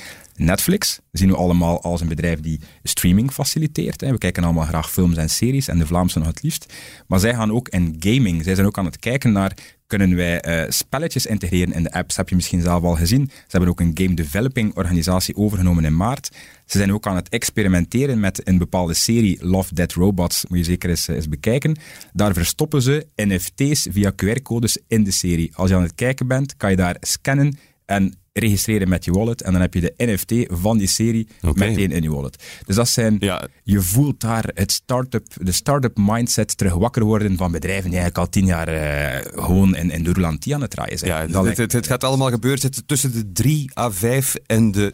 [0.44, 4.02] Netflix zien we allemaal als een bedrijf die streaming faciliteert.
[4.02, 6.74] We kijken allemaal graag films en series, en de Vlaamse nog het liefst.
[7.08, 8.44] Maar zij gaan ook in gaming.
[8.44, 12.16] Zij zijn ook aan het kijken naar, kunnen wij eh, spelletjes integreren in de apps?
[12.16, 13.30] Heb je misschien zelf al gezien.
[13.30, 16.30] Ze hebben ook een game developing organisatie overgenomen in maart.
[16.66, 20.64] Ze zijn ook aan het experimenteren met een bepaalde serie, Love, Dead Robots, moet je
[20.64, 21.78] zeker eens, eh, eens bekijken.
[22.14, 25.52] Daar verstoppen ze NFT's via QR-codes in de serie.
[25.56, 27.58] Als je aan het kijken bent, kan je daar scannen
[27.92, 29.42] en registreren met je wallet.
[29.42, 32.44] En dan heb je de NFT van die serie meteen in je wallet.
[32.66, 33.48] Dus dat zijn, Ja.
[33.64, 38.18] je voelt daar het start-up, de start-up mindset terug wakker worden van bedrijven die eigenlijk
[38.18, 41.12] al tien jaar eh, gewoon in, in de roulantie aan het draaien zijn.
[41.12, 44.72] Ja, het, lijkt- het, het gaat allemaal gebeuren zitten tussen de 3 à 5 en
[44.72, 44.94] de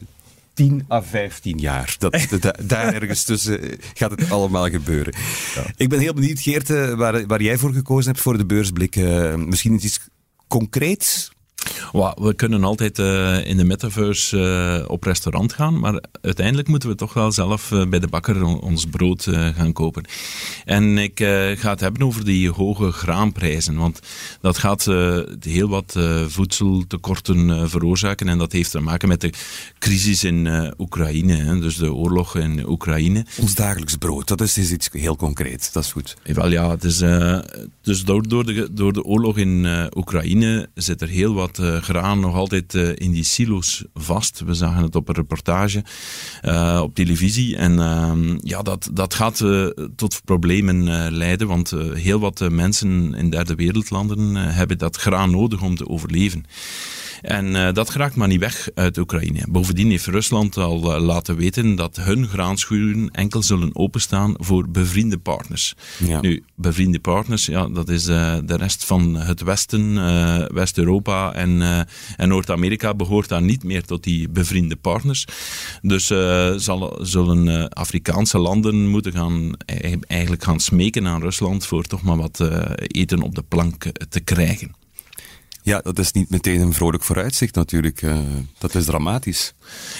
[0.54, 1.96] 10 à 15 jaar.
[2.00, 5.14] Dat, da- daar ergens tussen eh, gaat het allemaal gebeuren.
[5.76, 8.96] Ik ben heel benieuwd, Geert, eh, waar, waar jij voor gekozen hebt voor de beursblik.
[8.96, 10.00] Eh, misschien iets
[10.48, 11.32] concreets?
[12.16, 16.96] We kunnen altijd eh, in de metaverse eh, op restaurant gaan, maar uiteindelijk moeten we
[16.96, 19.24] toch wel zelf eh, bij de bakker on- ons brood
[19.56, 20.04] gaan kopen.
[20.66, 21.20] En ik
[21.56, 24.00] ga het hebben over die hoge graanprijzen, want
[24.42, 24.86] dat gaat
[25.40, 25.96] heel wat
[26.28, 29.34] voedseltekorten veroorzaken en dat heeft te maken met de
[29.80, 33.26] crisis in Oekraïne, hè, dus de oorlog in Oekraïne.
[33.40, 35.72] Ons dagelijks brood, dat is, is iets heel concreets.
[35.72, 36.16] Dat is goed.
[36.24, 36.98] Wel ja, het is,
[37.82, 42.20] dus door, door, de, door de oorlog in Oekraïne zit er heel wat eh, graan
[42.20, 44.42] nog altijd eh, in die silo's vast.
[44.46, 45.84] We zagen het op een reportage
[46.42, 47.56] eh, op televisie.
[47.56, 49.44] En ehm, ja, dat, dat gaat
[49.96, 55.76] tot problemen leiden, want heel wat mensen in derde wereldlanden hebben dat graan nodig om
[55.76, 56.46] te overleven.
[57.22, 59.44] En eh, dat geraakt maar niet weg uit Oekraïne.
[59.50, 65.18] Bovendien heeft Rusland al eh, laten weten dat hun graanschuren enkel zullen openstaan voor bevriende
[65.18, 65.74] partners.
[65.98, 66.22] Ja.
[66.22, 69.96] Nu, bevriende partners, ja, dat is eh, de rest van het Westen,
[70.54, 71.62] West-Europa en,
[72.18, 75.26] en Noord-Amerika behoort daar niet meer tot die bevriende partners.
[75.82, 76.06] Dus
[76.56, 79.54] zal, zullen Afrikaanse landen moeten gaan,
[80.08, 84.87] eigenlijk gaan smeken aan Rusland voor toch maar wat eten op de plank te krijgen.
[85.68, 88.02] Ja, dat is niet meteen een vrolijk vooruitzicht natuurlijk.
[88.02, 88.20] Eh,
[88.58, 89.54] dat is dramatisch.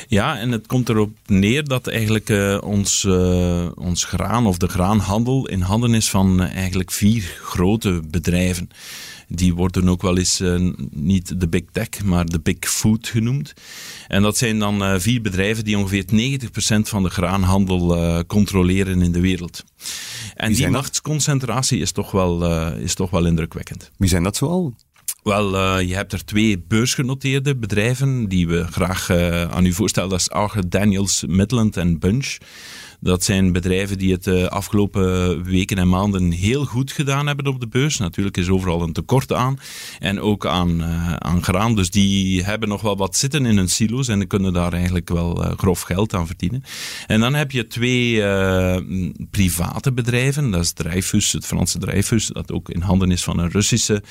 [0.08, 4.68] Ja, en het komt erop neer dat eigenlijk eh, ons, eh, ons graan of de
[4.68, 8.70] graanhandel in handen is van eigenlijk vier grote bedrijven.
[9.28, 10.42] Die worden ook wel eens
[10.90, 13.54] niet de big tech, maar de big food genoemd.
[14.08, 19.20] En dat zijn dan vier bedrijven die ongeveer 90% van de graanhandel controleren in de
[19.20, 19.64] wereld.
[20.34, 23.92] En die machtsconcentratie is toch wel, is toch wel indrukwekkend.
[23.98, 24.74] Wie zijn dat zoal?
[25.28, 30.10] Wel, eh, je hebt er twee beursgenoteerde bedrijven die we graag eh, aan u voorstellen.
[30.10, 32.38] Dat is Arthur Daniels, Midland en Bunch.
[33.00, 37.60] Dat zijn bedrijven die het de afgelopen weken en maanden heel goed gedaan hebben op
[37.60, 37.98] de beurs.
[37.98, 39.60] Natuurlijk is overal een tekort aan.
[40.00, 41.76] En ook aan, eh, aan graan.
[41.76, 44.08] Dus die hebben nog wel wat zitten in hun silo's.
[44.08, 46.64] En kunnen daar eigenlijk wel eh, grof geld aan verdienen.
[47.08, 48.78] En dan heb je twee eh,
[49.32, 50.52] private bedrijven.
[50.52, 52.28] Dat is Dreyfus, het Franse Dreyfus.
[52.28, 54.04] Dat ook in handen is van een Russische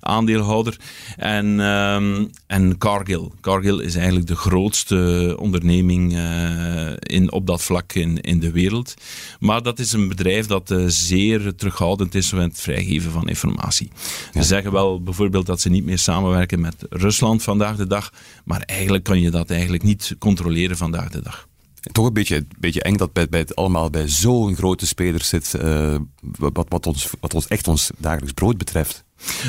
[0.00, 0.76] aandeelhouder.
[1.16, 3.28] En, ehm, en Cargill.
[3.40, 8.94] Cargill is eigenlijk de grootste onderneming eh, in, op dat vlak in de wereld.
[9.40, 13.90] Maar dat is een bedrijf dat eh, zeer terughoudend is met het vrijgeven van informatie.
[14.32, 18.12] Ze zeggen wel bijvoorbeeld dat ze niet meer samenwerken met Rusland vandaag de dag.
[18.44, 21.48] Maar eigenlijk kan je dat eigenlijk niet controleren vandaag de dag.
[21.92, 25.54] Toch een beetje, beetje eng dat bij, bij het allemaal bij zo'n grote speler zit,
[25.54, 25.96] eh,
[26.38, 29.04] wat, wat, ons, wat ons echt ons dagelijks brood betreft.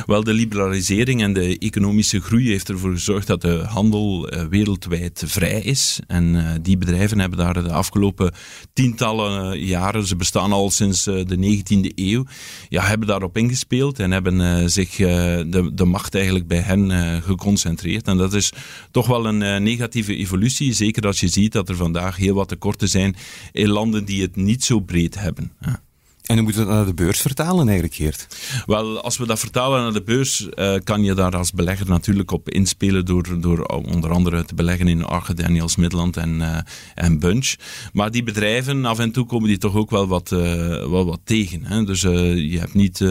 [0.06, 5.24] Wel, de liberalisering en de economische groei heeft ervoor gezorgd dat de handel eh, wereldwijd
[5.26, 6.00] vrij is.
[6.08, 8.34] En eh, die bedrijven hebben daar de afgelopen
[8.74, 12.26] tientallen eh, jaren, ze bestaan al sinds de 19e eeuw,
[12.70, 18.08] ja, hebben daarop ingespeeld en hebben zich de, de macht eigenlijk bij hen geconcentreerd.
[18.08, 18.52] En dat is
[18.92, 22.90] toch wel een negatieve evolutie, zeker als je ziet dat er vandaag heel wat tekorten
[22.90, 23.16] zijn
[23.52, 25.52] in landen die het niet zo breed hebben.
[25.60, 25.84] Ja.
[26.26, 28.28] En hoe moeten we dat naar de beurs vertalen eigenlijk, Geert?
[28.66, 32.32] Wel, als we dat vertalen naar de beurs, uh, kan je daar als belegger natuurlijk
[32.32, 36.58] op inspelen door, door onder andere te beleggen in Arge, Daniels, Midland en, uh,
[36.96, 37.56] en Bunch.
[37.94, 41.66] Maar die bedrijven, af en toe komen die toch ook wel wat, wel wat tegen.
[41.66, 41.84] Hè?
[41.84, 43.06] Dus je hebt niet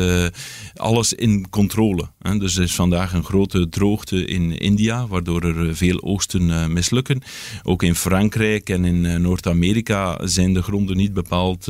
[0.74, 2.08] alles in controle.
[2.18, 2.38] Hè?
[2.38, 7.22] Dus er is vandaag een grote droogte in India, waardoor er veel oogsten mislukken.
[7.62, 11.64] Ook in Frankrijk en in Noord-Amerika zijn de gronden niet bepaald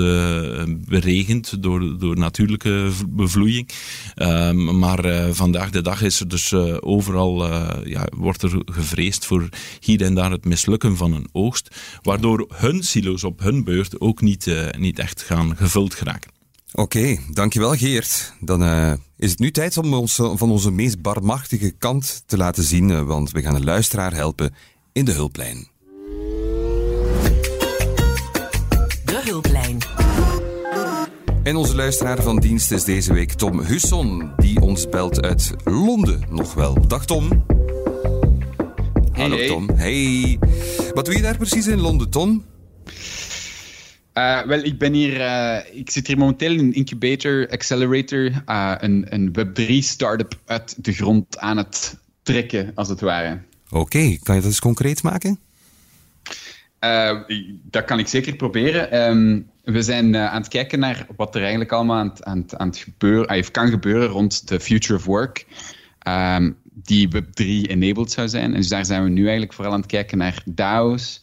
[0.89, 3.69] beregend door, door natuurlijke bevloeiing.
[4.15, 8.63] Ehm, maar uh, vandaag de dag is er dus uh, overal, uh, ja, wordt er
[8.65, 9.49] gevreesd voor
[9.81, 14.21] hier en daar het mislukken van een oogst, waardoor hun silo's op hun beurt ook
[14.21, 16.31] niet, niet echt gaan gevuld geraken.
[16.73, 18.33] Oké, okay, dankjewel Geert.
[18.41, 18.63] Dan
[19.17, 23.31] is het nu tijd om ons van onze meest barmachtige kant te laten zien, want
[23.31, 24.55] we gaan een luisteraar helpen
[24.93, 25.69] in de hulplijn.
[29.05, 29.94] De hulplijn.
[31.45, 36.23] En onze luisteraar van dienst is deze week Tom Husson, die ons belt uit Londen
[36.31, 36.87] nog wel.
[36.87, 37.45] Dag Tom.
[39.13, 39.71] Hallo Tom.
[39.71, 40.39] Hey.
[40.95, 42.45] Wat doe je daar precies in Londen, Tom?
[44.15, 48.75] Uh, wel, ik ben hier, uh, ik zit hier momenteel in een incubator, accelerator, uh,
[48.79, 53.41] een, een Web3-startup uit de grond aan het trekken, als het ware.
[53.71, 54.21] Oké, okay.
[54.23, 55.39] kan je dat eens concreet maken?
[57.71, 59.11] dat kan ik zeker proberen.
[59.11, 62.39] Um, we zijn uh, aan het kijken naar wat er eigenlijk allemaal aan het, aan
[62.39, 65.47] het, aan het gebeuren, uh, kan gebeuren rond de future of work,
[66.09, 68.51] um, die Web3-enabled zou zijn.
[68.51, 71.23] En dus daar zijn we nu eigenlijk vooral aan het kijken naar DAO's.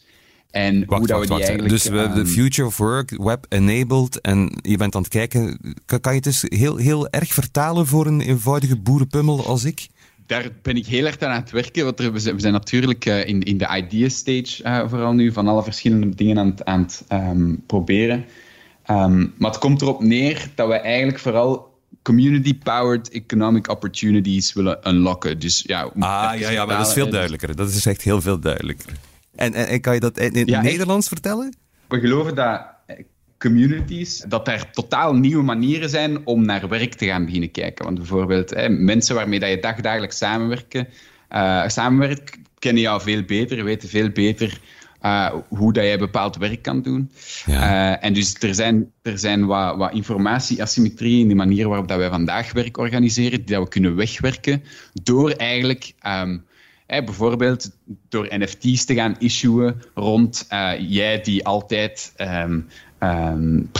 [0.50, 1.48] En wacht, hoe dat we die wacht.
[1.48, 1.68] eigenlijk...
[1.68, 5.74] Dus we um, de future of work, web-enabled, en je bent aan het kijken.
[5.86, 9.88] Kan, kan je het dus heel, heel erg vertalen voor een eenvoudige boerenpummel als ik?
[10.32, 11.84] Daar ben ik heel erg aan het werken.
[11.84, 15.32] Want we, zijn, we zijn natuurlijk uh, in, in de idea stage uh, vooral nu
[15.32, 18.24] van alle verschillende dingen aan het, aan het um, proberen.
[18.90, 21.70] Um, maar het komt erop neer dat we eigenlijk vooral
[22.02, 25.38] community-powered economic opportunities willen unlocken.
[25.38, 27.56] Dus, ja, ah, ja, ja, maar dat is veel duidelijker.
[27.56, 28.92] Dat is echt heel veel duidelijker.
[29.34, 31.56] En, en, en kan je dat in het ja, Nederlands echt, vertellen?
[31.88, 32.71] We geloven dat
[33.42, 37.84] communities, dat er totaal nieuwe manieren zijn om naar werk te gaan beginnen kijken.
[37.84, 40.88] Want bijvoorbeeld hè, mensen waarmee dat je dagdagelijks samenwerken,
[41.30, 44.60] uh, samenwerkt, kennen jou veel beter, weten veel beter
[45.02, 47.10] uh, hoe dat jij bepaald werk kan doen.
[47.46, 47.92] Ja.
[47.92, 51.98] Uh, en dus er zijn, er zijn wat, wat informatie-asymmetrie in de manier waarop dat
[51.98, 54.62] wij vandaag werk organiseren, die dat we kunnen wegwerken
[55.02, 55.92] door eigenlijk...
[56.06, 56.44] Um,
[56.86, 57.70] Hey, bijvoorbeeld
[58.08, 62.66] door NFT's te gaan issuen rond uh, jij die altijd um,
[63.02, 63.70] um,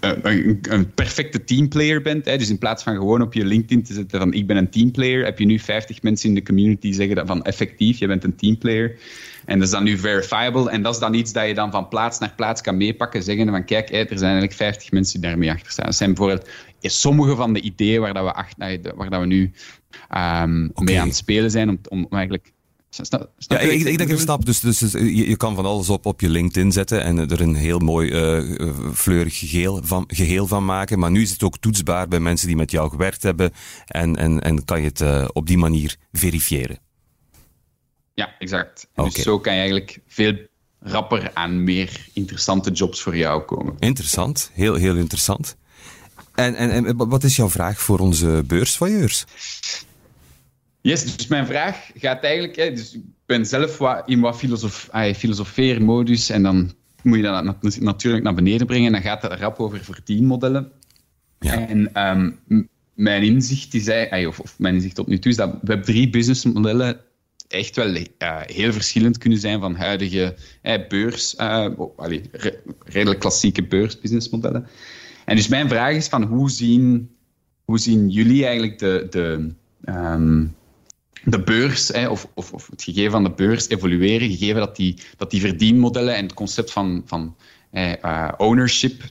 [0.00, 2.24] een, een, perfecte teamplayer bent.
[2.24, 2.38] Hè.
[2.38, 5.24] Dus in plaats van gewoon op je LinkedIn te zetten van ik ben een teamplayer,
[5.24, 8.24] heb je nu 50 mensen in de community die zeggen dat van effectief, je bent
[8.24, 8.98] een teamplayer.
[9.44, 10.70] En dat is dan nu verifiable.
[10.70, 13.22] En dat is dan iets dat je dan van plaats naar plaats kan meepakken.
[13.22, 15.84] Zeggen van kijk, er zijn eigenlijk 50 mensen die daarmee achter staan.
[15.84, 16.48] Dat zijn bijvoorbeeld
[16.80, 20.84] sommige van de ideeën waar, dat we, achter, waar dat we nu um, okay.
[20.84, 21.68] mee aan het spelen zijn.
[21.68, 22.52] Om, om eigenlijk
[22.90, 24.44] Snap, snap ja, ik, ik, denk ik snap.
[24.44, 27.40] Dus, dus, dus je, je, kan van alles op, op je LinkedIn zetten en er
[27.40, 30.98] een heel mooi uh, fleurig geheel van, geheel van maken.
[30.98, 33.52] Maar nu is het ook toetsbaar bij mensen die met jou gewerkt hebben
[33.86, 36.78] en, en, en kan je het uh, op die manier verifiëren.
[38.14, 38.88] Ja, exact.
[38.94, 39.10] Okay.
[39.10, 40.36] Dus zo kan je eigenlijk veel
[40.80, 43.74] rapper aan meer interessante jobs voor jou komen.
[43.78, 45.56] Interessant, heel, heel interessant.
[46.34, 49.24] En, en, en wat is jouw vraag voor onze beursvoyeurs?
[50.80, 52.56] Yes, dus mijn vraag gaat eigenlijk...
[52.56, 57.22] Hè, dus ik ben zelf wat, in wat filosof, ah, filosofeermodus en dan moet je
[57.22, 60.72] dat natuurlijk naar beneden brengen en dan gaat het rap over verdienmodellen.
[61.38, 61.68] Ja.
[61.68, 62.38] En um,
[62.94, 63.88] mijn inzicht is,
[64.26, 67.00] of, of mijn inzicht tot nu toe is dat Web3 businessmodellen
[67.48, 68.04] echt wel uh,
[68.40, 70.36] heel verschillend kunnen zijn van huidige
[70.88, 74.66] beurs, uh, oh, allee, re redelijk klassieke beursbusinessmodellen.
[75.24, 77.10] En dus mijn vraag is van hoe zien,
[77.64, 79.52] hoe zien jullie eigenlijk de, de
[79.84, 80.54] um,
[81.24, 85.30] de beurs, of, of, of, het gegeven van de beurs evolueren, gegeven dat die, dat
[85.30, 87.36] die verdienmodellen en het concept van, van
[87.72, 89.02] uh, ownership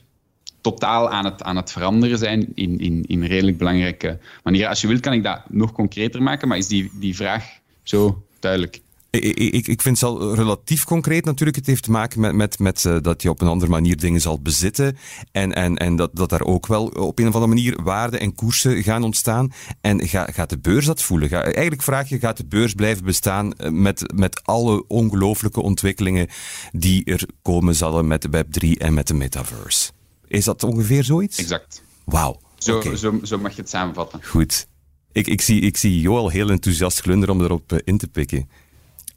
[0.61, 4.69] totaal aan het, aan het veranderen zijn in, in, in redelijk belangrijke manieren.
[4.69, 7.45] Als je wilt, kan ik dat nog concreter maken, maar is die, die vraag
[7.83, 8.81] zo duidelijk?
[9.11, 11.57] Ik, ik, vind het al relatief concreet natuurlijk.
[11.57, 14.21] Het heeft te maken met, met, met uh, dat je op een andere manier dingen
[14.21, 14.97] zal bezitten.
[15.31, 18.35] En, en, en dat, dat daar ook wel op een of andere manier waarden en
[18.35, 19.51] koersen gaan ontstaan.
[19.81, 21.29] En ga, gaat de beurs dat voelen?
[21.29, 26.27] Ga, eigenlijk vraag je, gaat de beurs blijven bestaan eh, met, met alle ongelooflijke ontwikkelingen
[26.71, 29.91] die er komen zullen met de Web3 en met de metaverse?
[30.27, 31.37] Is dat ongeveer zoiets?
[31.37, 31.83] Exact.
[32.05, 32.39] Wauw.
[32.57, 32.95] Zo, okay.
[32.95, 34.19] zo, zo mag je het samenvatten.
[34.23, 34.67] Goed.
[35.11, 38.49] Ik, ik, zie, ik zie Joel heel enthousiast glunderen om erop uh, in te pikken.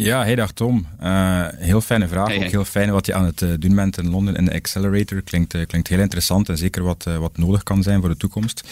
[0.03, 0.87] Ja, hey dag Tom.
[1.03, 2.27] Uh, heel fijne vraag.
[2.27, 2.45] Hey, hey.
[2.45, 5.23] Ook heel fijn wat je aan het uh, doen bent in Londen in de Accelerator.
[5.23, 8.69] Klinkt, uh, klinkt heel interessant en zeker wat, wat nodig kan zijn voor de toekomst.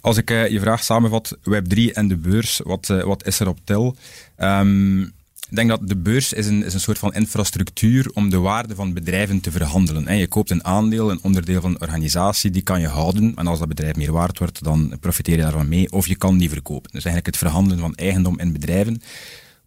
[0.00, 3.96] Als ik je vraag samenvat, Web3 en de beurs, wat, wat is er op tel?
[4.38, 5.12] Um,
[5.50, 8.74] ik denk dat de beurs is een, is een soort van infrastructuur om de waarde
[8.74, 10.06] van bedrijven te verhandelen.
[10.06, 13.32] En je koopt een aandeel, een onderdeel van een organisatie, die kan je houden.
[13.36, 15.92] En als dat bedrijf meer waard wordt, dan profiteer je daarvan mee.
[15.92, 16.90] Of je kan die verkopen.
[16.92, 19.02] Dus eigenlijk het verhandelen van eigendom in bedrijven.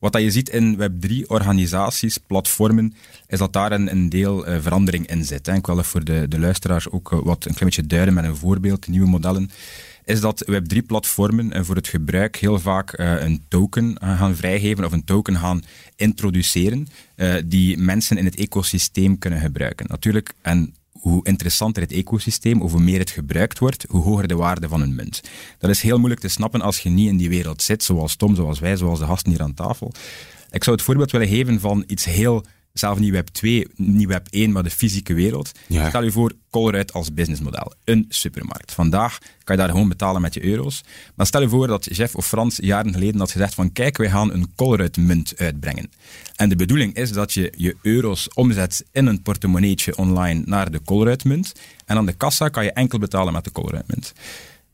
[0.03, 2.93] Wat je ziet in Web3-organisaties, platformen,
[3.27, 5.45] is dat daar een, een deel uh, verandering in zit.
[5.45, 5.53] Hè.
[5.53, 8.35] Ik wil voor de, de luisteraars ook uh, wat een klein beetje duiden met een
[8.35, 9.51] voorbeeld, nieuwe modellen
[10.05, 15.37] is dat Web3-platformen voor het gebruik heel vaak een token gaan vrijgeven of een token
[15.37, 15.61] gaan
[15.95, 16.87] introduceren
[17.45, 19.85] die mensen in het ecosysteem kunnen gebruiken.
[19.89, 24.67] Natuurlijk, en hoe interessanter het ecosysteem, hoe meer het gebruikt wordt, hoe hoger de waarde
[24.67, 25.21] van een munt.
[25.57, 28.35] Dat is heel moeilijk te snappen als je niet in die wereld zit, zoals Tom,
[28.35, 29.91] zoals wij, zoals de gasten hier aan tafel.
[30.51, 34.28] Ik zou het voorbeeld willen geven van iets heel zelf niet web 2, niet web
[34.30, 35.51] 1, maar de fysieke wereld.
[35.67, 35.89] Ja.
[35.89, 37.74] Stel je voor, Colruyt als businessmodel.
[37.84, 38.71] Een supermarkt.
[38.71, 40.84] Vandaag kan je daar gewoon betalen met je euro's.
[41.15, 44.09] Maar stel je voor dat Jeff of Frans jaren geleden had gezegd van kijk, wij
[44.09, 45.91] gaan een Colruyt munt uitbrengen.
[46.36, 50.82] En de bedoeling is dat je je euro's omzet in een portemonneetje online naar de
[50.82, 51.53] Colruyt munt.
[51.86, 54.13] En aan de kassa kan je enkel betalen met de Colruyt munt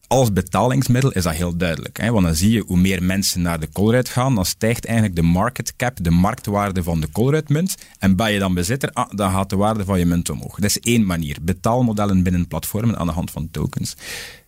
[0.10, 1.97] als betalingsmiddel is dat heel duidelijk.
[1.97, 2.12] Hè?
[2.12, 5.22] Want dan zie je hoe meer mensen naar de Colruyt gaan, dan stijgt eigenlijk de
[5.22, 7.76] market cap, de marktwaarde van de Colruyt-munt.
[7.99, 10.55] En ben je dan bezitter, ah, dan gaat de waarde van je munt omhoog.
[10.55, 11.38] Dat is één manier.
[11.41, 13.95] Betaalmodellen binnen platformen aan de hand van tokens.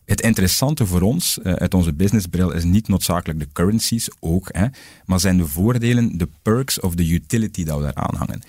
[0.06, 4.66] Het interessante voor ons, uh, uit onze businessbril, is niet noodzakelijk de currencies ook, hè,
[5.06, 8.42] maar zijn de voordelen, de perks of de utility dat we daar aanhangen.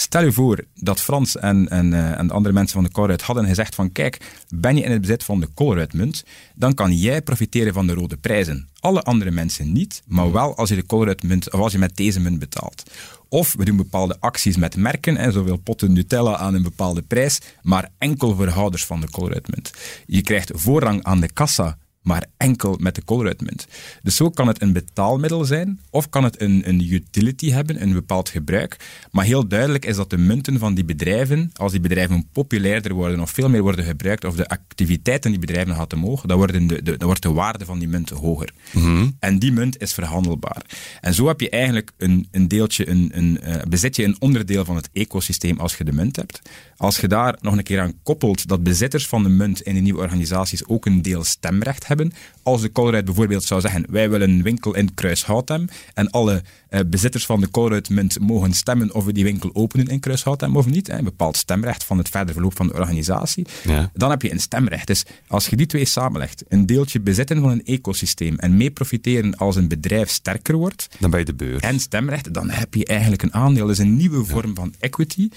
[0.00, 3.46] Stel je voor dat Frans en, en, uh, en andere mensen van de Colruyt hadden
[3.46, 6.24] gezegd van kijk, ben je in het bezit van de Colruyt-munt,
[6.54, 8.68] dan kan jij profiteren van de rode prijzen.
[8.80, 12.20] Alle andere mensen niet, maar wel als je de Colruyt-munt, of als je met deze
[12.20, 12.82] munt betaalt.
[13.28, 17.40] Of we doen bepaalde acties met merken, en zoveel potten Nutella aan een bepaalde prijs,
[17.62, 19.70] maar enkel voor houders van de Colruyt-munt.
[20.06, 23.66] Je krijgt voorrang aan de kassa maar enkel met de Colruyt-munt.
[24.02, 27.92] Dus zo kan het een betaalmiddel zijn, of kan het een, een utility hebben, een
[27.92, 28.76] bepaald gebruik.
[29.10, 33.20] Maar heel duidelijk is dat de munten van die bedrijven, als die bedrijven populairder worden
[33.20, 36.82] of veel meer worden gebruikt, of de activiteiten die bedrijven gaan omhoog, dan, worden de,
[36.82, 38.52] de, dan wordt de waarde van die munten hoger.
[38.72, 39.10] Mhm.
[39.18, 40.62] En die munt is verhandelbaar.
[41.00, 44.64] En zo heb je eigenlijk een, een deeltje, een, een, uh, bezit je een onderdeel
[44.64, 46.42] van het ecosysteem als je de munt hebt.
[46.76, 49.80] Als je daar nog een keer aan koppelt dat bezitters van de munt in de
[49.80, 52.12] nieuwe organisaties ook een deel stemrecht hebben.
[52.42, 56.80] Als de Colruyt bijvoorbeeld zou zeggen, wij willen een winkel in Kruishoutem en alle uh,
[56.86, 60.66] bezitters van de Colruyt munt mogen stemmen of we die winkel openen in Kruishoutem of
[60.66, 63.90] niet, een bepaald stemrecht van het verder verloop van de organisatie, ja.
[63.94, 64.86] dan heb je een stemrecht.
[64.86, 69.36] Dus als je die twee samenlegt, een deeltje bezitten van een ecosysteem en mee profiteren
[69.36, 71.62] als een bedrijf sterker wordt, dan bij de beurs.
[71.62, 73.66] En stemrecht, dan heb je eigenlijk een aandeel.
[73.66, 74.54] Dat is een nieuwe vorm ja.
[74.54, 75.28] van equity.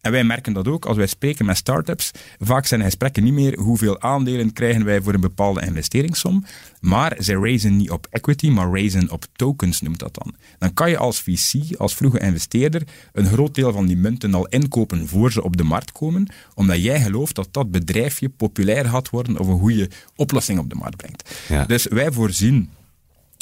[0.00, 2.10] En wij merken dat ook als wij spreken met startups.
[2.38, 6.44] Vaak zijn de gesprekken niet meer hoeveel aandelen krijgen wij voor een bepaalde investeringssom.
[6.80, 10.34] Maar ze raisen niet op equity, maar raisen op tokens, noemt dat dan.
[10.58, 12.82] Dan kan je als VC, als vroege investeerder,
[13.12, 16.82] een groot deel van die munten al inkopen voor ze op de markt komen, omdat
[16.82, 20.96] jij gelooft dat dat bedrijfje populair gaat worden of een goede oplossing op de markt
[20.96, 21.30] brengt.
[21.48, 21.64] Ja.
[21.64, 22.70] Dus wij voorzien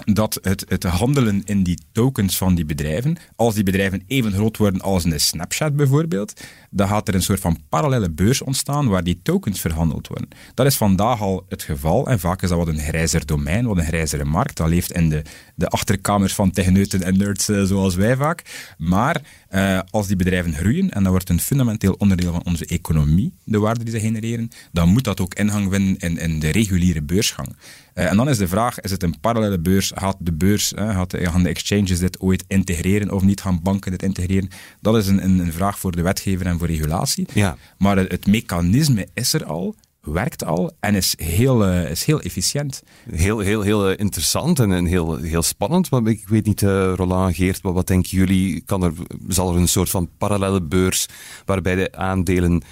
[0.05, 4.57] dat het, het handelen in die tokens van die bedrijven, als die bedrijven even groot
[4.57, 6.41] worden als een Snapchat bijvoorbeeld,
[6.71, 10.29] dan gaat er een soort van parallele beurs ontstaan waar die tokens verhandeld worden.
[10.55, 13.77] Dat is vandaag al het geval en vaak is dat wat een grijzer domein, wat
[13.77, 14.57] een grijzere markt.
[14.57, 15.23] Dat leeft in de,
[15.55, 18.75] de achterkamers van techneuten en nerds uh, zoals wij vaak.
[18.79, 23.33] Maar uh, als die bedrijven groeien, en dat wordt een fundamenteel onderdeel van onze economie,
[23.45, 27.03] de waarde die ze genereren, dan moet dat ook ingang vinden in, in de reguliere
[27.03, 27.57] beursgang.
[27.99, 29.93] Uh, en dan is de vraag, is het een parallele beurs?
[29.95, 33.41] Gaat de beurs, gaat, gaan de exchanges dit ooit integreren of niet?
[33.41, 34.49] Gaan banken dit integreren?
[34.81, 37.27] Dat is een, een, een vraag voor de wetgever en voor regulatie.
[37.33, 37.57] Ja.
[37.79, 39.75] Maar het, het mechanisme is er al
[40.07, 42.83] werkt al en is heel, uh, is heel efficiënt.
[43.11, 45.91] Heel, heel, heel uh, interessant en, en heel, heel spannend.
[45.91, 48.61] Maar ik weet niet, uh, Roland, Geert, wat, wat denken jullie?
[48.61, 48.93] Kan er,
[49.29, 51.07] zal er een soort van parallele beurs
[51.45, 52.63] waarbij de aandelen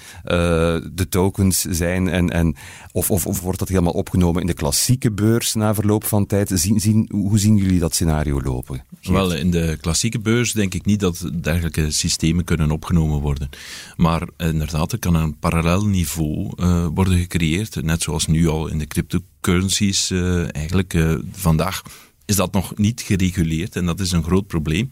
[0.93, 2.09] de tokens zijn?
[2.09, 2.57] En, en,
[2.93, 6.51] of, of, of wordt dat helemaal opgenomen in de klassieke beurs na verloop van tijd?
[6.55, 8.85] Zien, zien, hoe zien jullie dat scenario lopen?
[9.01, 9.17] Geert?
[9.17, 13.49] Wel, in de klassieke beurs denk ik niet dat dergelijke systemen kunnen opgenomen worden.
[13.97, 16.53] Maar inderdaad, er kan een parallel niveau
[16.95, 21.83] worden gecreëerd, net zoals nu al in de cryptocurrencies uh, eigenlijk uh, vandaag
[22.25, 24.89] is dat nog niet gereguleerd en dat is een groot probleem.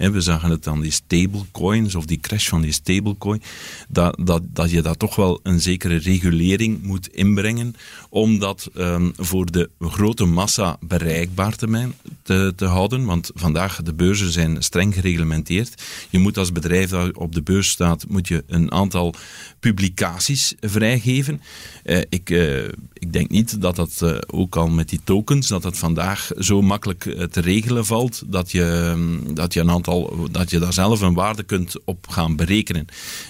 [0.00, 3.42] We zagen het aan die stablecoins of die crash van die stablecoin,
[3.88, 7.74] dat, dat, dat je daar toch wel een zekere regulering moet inbrengen
[8.08, 11.88] om dat um, voor de grote massa bereikbaar te,
[12.22, 13.04] te, te, houden.
[13.04, 15.82] Want vandaag de beurzen zijn streng gereglementeerd.
[16.10, 19.14] Je moet als bedrijf dat op de beurs staat, moet je een aantal
[19.60, 21.40] publicaties vrijgeven.
[21.84, 25.62] Uh, ik, uh, ik denk niet dat dat uh, ook al met die tokens, dat
[25.62, 29.89] dat vandaag zo makkelijk te regelen valt, dat je, um, dat je een aantal
[30.30, 32.86] dat je daar zelf een waarde kunt op gaan berekenen.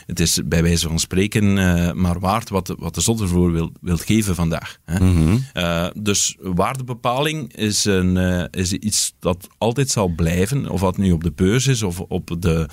[0.06, 3.72] Het is bij wijze van spreken uh, maar waard wat, wat de zot ervoor wil,
[3.80, 4.78] wilt geven vandaag.
[4.84, 5.00] Hè.
[5.00, 5.44] Mm -hmm.
[5.54, 11.12] uh, dus waardebepaling is, een, uh, is iets dat altijd zal blijven, of wat nu
[11.12, 12.68] op de beurs is of op de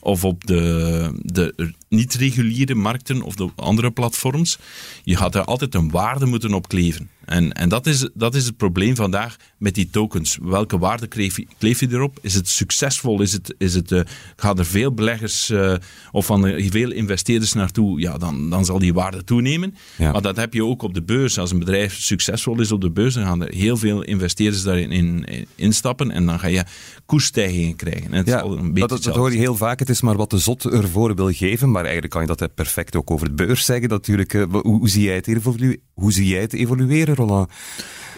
[0.00, 4.58] of op de, de niet-reguliere markten of de andere platforms.
[5.04, 7.10] Je gaat er altijd een waarde moeten op kleven.
[7.24, 10.38] En, en dat, is, dat is het probleem vandaag met die tokens.
[10.42, 12.18] Welke waarde kleef je, kleef je erop?
[12.22, 13.20] Is het succesvol?
[13.20, 14.00] Is het, is het, uh,
[14.36, 15.74] gaan er veel beleggers uh,
[16.12, 18.00] of van veel investeerders naartoe?
[18.00, 19.74] Ja, dan, dan zal die waarde toenemen.
[19.96, 20.12] Ja.
[20.12, 21.38] Maar dat heb je ook op de beurs.
[21.38, 24.92] Als een bedrijf succesvol is op de beurs, dan gaan er heel veel investeerders daarin
[24.92, 26.10] in, in, instappen.
[26.10, 26.64] En dan ga je
[27.06, 28.12] koersstijgingen krijgen.
[28.12, 29.78] En ja, een beetje dat, dat hoor je heel vaak.
[29.78, 31.70] Het is maar wat de zot ervoor wil geven.
[31.70, 33.88] Maar eigenlijk kan je dat perfect ook over de beurs zeggen.
[33.88, 35.80] Natuurlijk, uh, hoe, hoe, zie jij het evolueren?
[36.52, 37.48] Evolueren?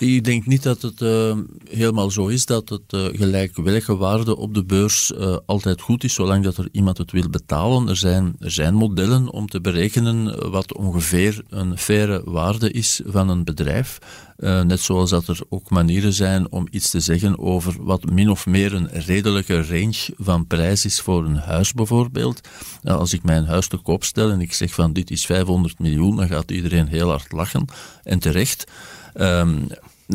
[0.03, 1.37] Ik denk niet dat het uh,
[1.71, 6.15] helemaal zo is dat het uh, gelijkwillige waarde op de beurs uh, altijd goed is,
[6.15, 7.89] zolang dat er iemand het wil betalen.
[7.89, 13.29] Er zijn, er zijn modellen om te berekenen wat ongeveer een faire waarde is van
[13.29, 13.99] een bedrijf.
[14.37, 18.47] net zoals dat er ook manieren zijn om iets te zeggen over wat min of
[18.47, 22.49] meer een redelijke range van prijs is voor een huis bijvoorbeeld.
[22.85, 26.17] als ik mijn huis te koop stel en ik zeg van dit is 500 miljoen,
[26.17, 27.65] dan gaat iedereen heel hard lachen.
[28.03, 28.71] En terecht.
[29.15, 29.67] Um,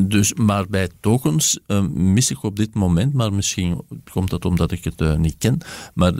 [0.01, 3.81] dus, maar bij tokens uh, mis ik op dit moment, maar misschien
[4.11, 5.57] komt dat omdat ik het uh, niet ken,
[5.93, 6.13] maar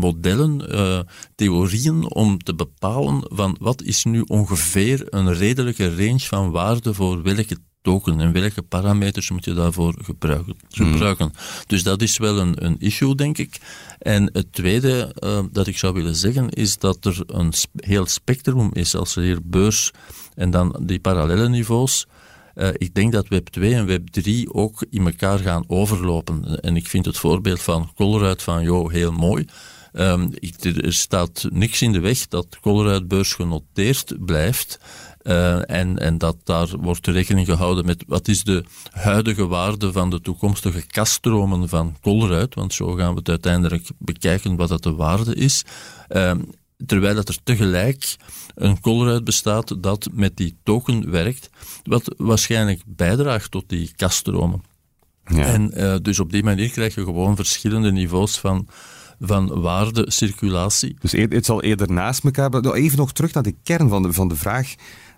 [0.00, 1.00] modellen, uh,
[1.34, 7.22] theorieën om te bepalen van wat is nu ongeveer een redelijke range van waarde voor
[7.22, 10.56] welke token en welke parameters moet je daarvoor gebruiken.
[10.70, 10.92] Hmm.
[10.92, 11.32] gebruiken.
[11.66, 13.60] Dus dat is wel een, een issue, denk ik.
[13.98, 18.06] En het tweede uh, dat ik zou willen zeggen is dat er een sp heel
[18.06, 19.90] spectrum is als er hier beurs
[20.34, 22.06] en dan die parallele niveaus.
[22.60, 26.60] Uh, ik denk dat Web 2 en Web 3 ook in elkaar gaan overlopen.
[26.60, 29.44] En ik vind het voorbeeld van Colruyt van, joh, heel mooi.
[29.92, 30.32] Um,
[30.62, 34.78] er staat niks in de weg dat Colruyt beurs genoteerd blijft.
[35.22, 40.10] Uh, en, en dat daar wordt rekening gehouden met wat is de huidige waarde van
[40.10, 44.92] de toekomstige kaststromen van Colruyt, want zo gaan we het uiteindelijk bekijken wat dat de
[44.92, 45.64] waarde is.
[46.08, 46.32] Uh,
[46.86, 48.16] terwijl dat er tegelijk
[48.54, 51.50] een Colruyt bestaat dat met die token werkt,
[51.82, 54.62] wat waarschijnlijk bijdraagt tot die kaststromen.
[55.24, 55.44] Ja.
[55.44, 58.68] En uh, dus op die manier krijg je gewoon verschillende niveaus van,
[59.20, 60.96] van waardecirculatie.
[61.00, 62.50] Dus het zal eerder naast elkaar...
[62.50, 64.74] Nou, even nog terug naar de kern van de, van de vraag.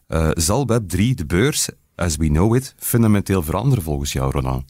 [0.08, 4.64] Uh, zal Web3, de beurs, as we know it, fundamenteel veranderen volgens jou, Ronan?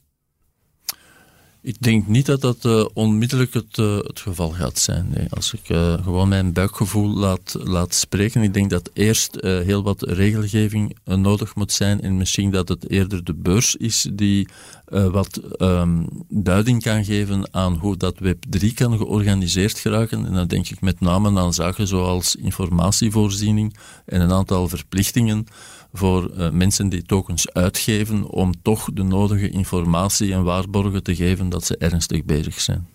[1.64, 5.28] Ik denk niet dat dat uh, onmiddellijk het, uh, het, geval gaat zijn.
[5.30, 10.02] Als ik uh, gewoon mijn buikgevoel laat, laat spreken, ik denk dat eerst heel wat
[10.02, 14.48] regelgeving nodig moet zijn en misschien dat het eerder de beurs is die
[14.84, 20.26] wat um, duiding kan geven aan hoe dat Web3 kan georganiseerd geraken.
[20.26, 25.46] En dan denk ik met name aan zaken zoals informatievoorziening en een aantal verplichtingen
[25.92, 31.48] voor uh, mensen die tokens uitgeven om toch de nodige informatie en waarborgen te geven
[31.48, 32.88] dat ze ernstig bezig zijn.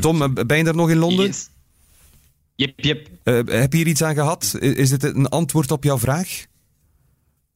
[0.00, 1.26] Tom, eh, ben je er nog in Londen?
[1.26, 1.48] Yes.
[2.54, 3.08] Yep, yep.
[3.24, 4.56] Uh, heb je hier iets aan gehad?
[4.60, 6.44] Is dit een antwoord op jouw vraag?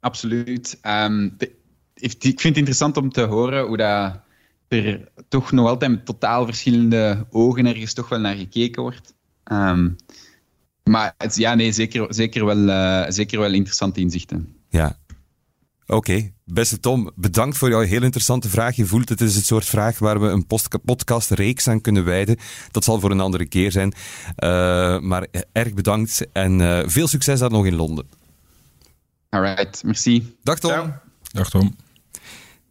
[0.01, 0.79] Absoluut.
[0.83, 1.53] Um, de,
[1.95, 4.21] ik vind het interessant om te horen hoe dat
[4.69, 9.15] er toch nog altijd met totaal verschillende ogen ergens toch wel naar gekeken wordt.
[9.53, 9.97] Um,
[10.85, 14.57] maar het, ja, nee, zeker, zeker, wel, uh, zeker wel interessante inzichten.
[14.75, 14.97] Ja.
[15.87, 16.33] Oké, okay.
[16.45, 18.77] beste Tom, bedankt voor jouw heel interessante vraag.
[18.77, 20.47] Je voelt het is het soort vraag waar we een
[20.85, 22.37] podcastreeks aan kunnen wijden.
[22.71, 23.95] Dat zal voor een andere keer zijn.
[24.39, 28.07] Uh, maar erg bedankt en uh, veel succes daar nog in Londen.
[29.29, 30.37] Alright, merci.
[30.43, 30.71] Dag Tom.
[30.71, 30.93] Ciao.
[31.33, 31.77] Dag Tom.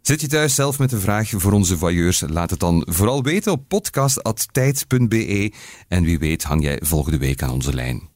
[0.01, 2.23] Zit je thuis zelf met een vraag voor onze voyeurs?
[2.27, 5.53] Laat het dan vooral weten op podcast.tijd.be.
[5.87, 8.11] En wie weet hang jij volgende week aan onze lijn.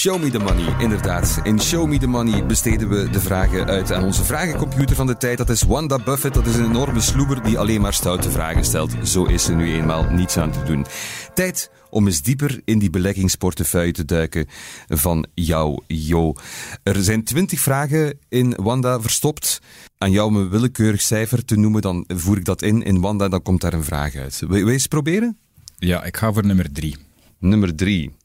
[0.00, 1.40] Show Me The Money, inderdaad.
[1.42, 5.16] In Show Me The Money besteden we de vragen uit aan onze vragencomputer van de
[5.16, 5.38] tijd.
[5.38, 8.92] Dat is Wanda Buffett, dat is een enorme sloeber die alleen maar stoute vragen stelt.
[9.02, 10.86] Zo is ze nu eenmaal niets aan te doen.
[11.34, 14.46] Tijd om eens dieper in die beleggingsportefeuille te duiken
[14.88, 16.34] van jou, Jo.
[16.82, 19.60] Er zijn twintig vragen in Wanda verstopt.
[19.98, 23.30] Aan jou een willekeurig cijfer te noemen, dan voer ik dat in in Wanda en
[23.30, 24.42] dan komt daar een vraag uit.
[24.48, 25.38] Wil je eens proberen?
[25.78, 26.96] Ja, ik ga voor nummer drie.
[27.38, 28.18] Nummer drie.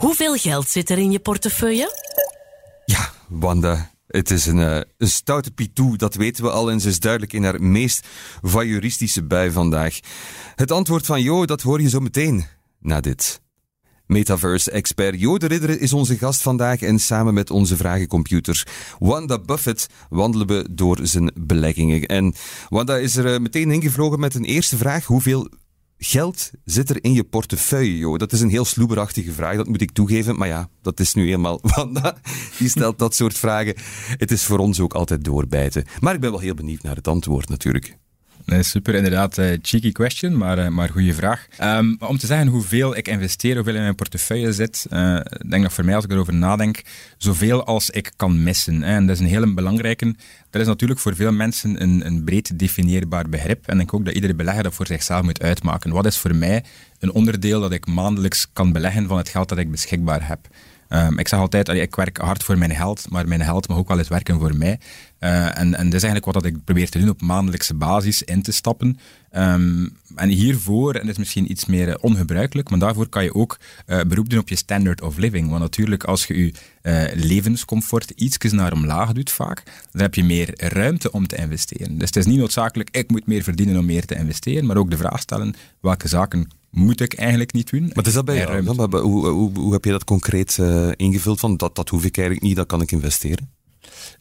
[0.00, 1.96] Hoeveel geld zit er in je portefeuille?
[2.84, 3.90] Ja, Wanda.
[4.06, 7.32] Het is een, uh, een stoute pitou, dat weten we al en ze is duidelijk
[7.32, 8.06] in haar meest
[8.42, 9.98] voyeuristische bui vandaag.
[10.54, 12.46] Het antwoord van Jo, dat hoor je zo meteen,
[12.78, 13.40] na dit.
[14.06, 18.66] Metaverse-expert Jo de is onze gast vandaag en samen met onze vragencomputer
[18.98, 22.06] Wanda Buffett wandelen we door zijn beleggingen.
[22.06, 22.34] En
[22.68, 25.04] Wanda is er uh, meteen ingevlogen met een eerste vraag.
[25.04, 25.48] Hoeveel
[26.02, 28.18] geld zit er in je portefeuille, joh?
[28.18, 30.36] Dat is een heel sloeberachtige vraag, dat moet ik toegeven.
[30.36, 32.16] Maar ja, dat is nu eenmaal Wanda.
[32.58, 33.74] Die stelt dat soort vragen.
[34.16, 35.84] Het is voor ons ook altijd doorbijten.
[36.00, 37.96] Maar ik ben wel heel benieuwd naar het antwoord natuurlijk.
[38.44, 39.38] Nee, super, inderdaad.
[39.38, 41.46] Uh, cheeky question, maar, uh, maar goede vraag.
[41.62, 44.86] Um, om te zeggen hoeveel ik investeer, hoeveel in mijn portefeuille zit,
[45.48, 46.82] denk dat voor mij, als ik erover nadenk,
[47.18, 48.82] zoveel als ik kan missen.
[48.82, 50.14] En dat is een hele belangrijke.
[50.50, 53.66] Dat is natuurlijk voor veel mensen een, een breed definieerbaar begrip.
[53.66, 55.92] En ik denk ook dat iedere belegger dat voor zichzelf moet uitmaken.
[55.92, 56.64] Wat is voor mij
[56.98, 60.48] een onderdeel dat ik maandelijks kan beleggen van het geld dat ik beschikbaar heb?
[60.92, 63.76] Um, ik zeg altijd, allee, ik werk hard voor mijn geld, maar mijn geld mag
[63.76, 64.80] ook wel eens werken voor mij.
[65.20, 68.22] Uh, en, en dat is eigenlijk wat dat ik probeer te doen op maandelijkse basis
[68.22, 68.98] in te stappen.
[69.36, 73.34] Um, en hiervoor, en dat is misschien iets meer uh, ongebruikelijk, maar daarvoor kan je
[73.34, 75.48] ook uh, beroep doen op je standard of living.
[75.48, 76.52] Want natuurlijk, als je je
[77.14, 79.62] levenscomfort iets naar omlaag doet vaak,
[79.92, 81.98] dan heb je meer ruimte om te investeren.
[81.98, 84.90] Dus het is niet noodzakelijk, ik moet meer verdienen om meer te investeren, maar ook
[84.90, 87.90] de vraag stellen, welke zaken moet ik eigenlijk niet doen.
[87.94, 88.64] Wat is dat bij jou?
[88.64, 91.40] hoe, hoe, hoe, heb je dat concreet uh, ingevuld?
[91.40, 93.50] Van dat, dat hoef ik eigenlijk niet, dat kan ik investeren?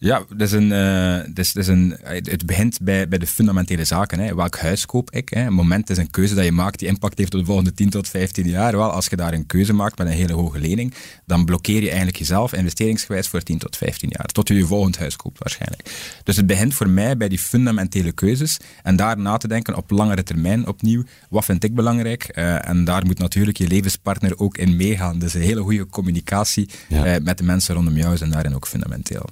[0.01, 3.27] Ja, dat is een, uh, dat is, dat is een, het begint bij, bij de
[3.27, 4.19] fundamentele zaken.
[4.19, 4.35] Hè.
[4.35, 5.29] Welk huis koop ik?
[5.29, 5.45] Hè.
[5.45, 7.89] Een moment is een keuze dat je maakt die impact heeft op de volgende 10
[7.89, 8.77] tot 15 jaar.
[8.77, 10.93] Wel, als je daar een keuze maakt met een hele hoge lening,
[11.25, 14.25] dan blokkeer je eigenlijk jezelf investeringsgewijs voor 10 tot 15 jaar.
[14.25, 15.91] Tot je je volgend huis koopt waarschijnlijk.
[16.23, 19.91] Dus het begint voor mij bij die fundamentele keuzes en daar na te denken op
[19.91, 21.03] langere termijn opnieuw.
[21.29, 22.31] Wat vind ik belangrijk?
[22.35, 25.19] Uh, en daar moet natuurlijk je levenspartner ook in meegaan.
[25.19, 27.15] Dus een hele goede communicatie ja.
[27.15, 29.25] uh, met de mensen rondom jou zijn daarin ook fundamenteel.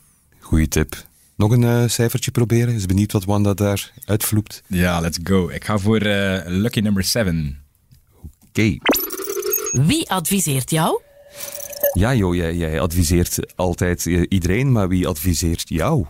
[0.47, 0.95] Goeie tip.
[1.35, 2.73] Nog een uh, cijfertje proberen?
[2.73, 4.63] Is benieuwd wat Wanda daar uitvloept.
[4.67, 5.49] Ja, let's go.
[5.49, 7.63] Ik ga voor uh, lucky number 7.
[8.21, 8.29] Oké.
[8.47, 8.79] Okay.
[9.85, 11.01] Wie adviseert jou?
[11.93, 16.05] Ja, joh, jij, jij adviseert altijd iedereen, maar wie adviseert jou?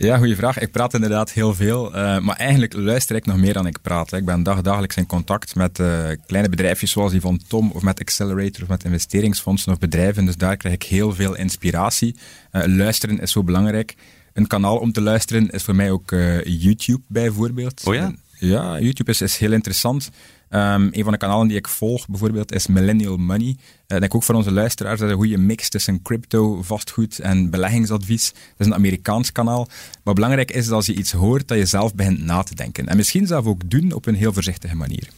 [0.00, 0.58] Ja, goede vraag.
[0.58, 4.12] Ik praat inderdaad heel veel, uh, maar eigenlijk luister ik nog meer dan ik praat.
[4.12, 8.00] Ik ben dagdagelijks in contact met uh, kleine bedrijfjes zoals die van Tom, of met
[8.00, 10.24] Accelerator, of met investeringsfondsen of bedrijven.
[10.24, 12.16] Dus daar krijg ik heel veel inspiratie.
[12.52, 13.94] Uh, luisteren is zo belangrijk.
[14.32, 16.10] Een kanaal om te luisteren is voor mij ook
[16.44, 17.82] YouTube bijvoorbeeld.
[17.84, 18.14] Oh ja?
[18.38, 20.10] Ja, YouTube is, is heel interessant.
[20.50, 23.46] Um, een van de kanalen die ik volg bijvoorbeeld is Millennial Money.
[23.46, 23.54] Uh,
[23.86, 28.32] ik denk ook voor onze luisteraars dat een goede mix tussen crypto, vastgoed en beleggingsadvies.
[28.32, 29.68] Dat is een Amerikaans kanaal.
[30.04, 32.86] Maar belangrijk is dat als je iets hoort, dat je zelf begint na te denken.
[32.86, 35.08] En misschien zelf ook doen op een heel voorzichtige manier.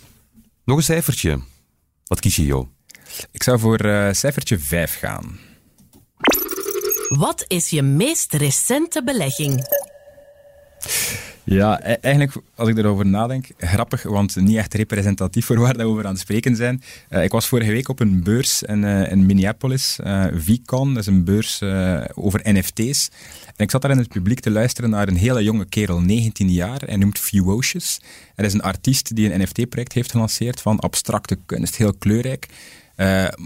[0.64, 1.41] Nog een cijfertje.
[2.05, 2.68] Wat kies je, Jo?
[3.31, 5.39] Ik zou voor uh, cijfertje 5 gaan.
[7.09, 9.64] Wat is je meest recente belegging?
[11.51, 15.84] Ja, e- eigenlijk, als ik erover nadenk, grappig, want niet echt representatief voor waar we
[15.84, 16.82] over aan het spreken zijn.
[17.11, 21.03] Uh, ik was vorige week op een beurs in, uh, in Minneapolis, uh, VCon, dat
[21.03, 21.62] is een beurs
[22.14, 23.11] over NFT's.
[23.57, 26.51] En ik zat daar in het publiek te luisteren naar een hele jonge kerel, 19
[26.51, 28.01] jaar, hij noemt Fewocious.
[28.34, 32.46] Hij is een artiest die een NFT-project heeft gelanceerd van abstracte kunst, heel kleurrijk.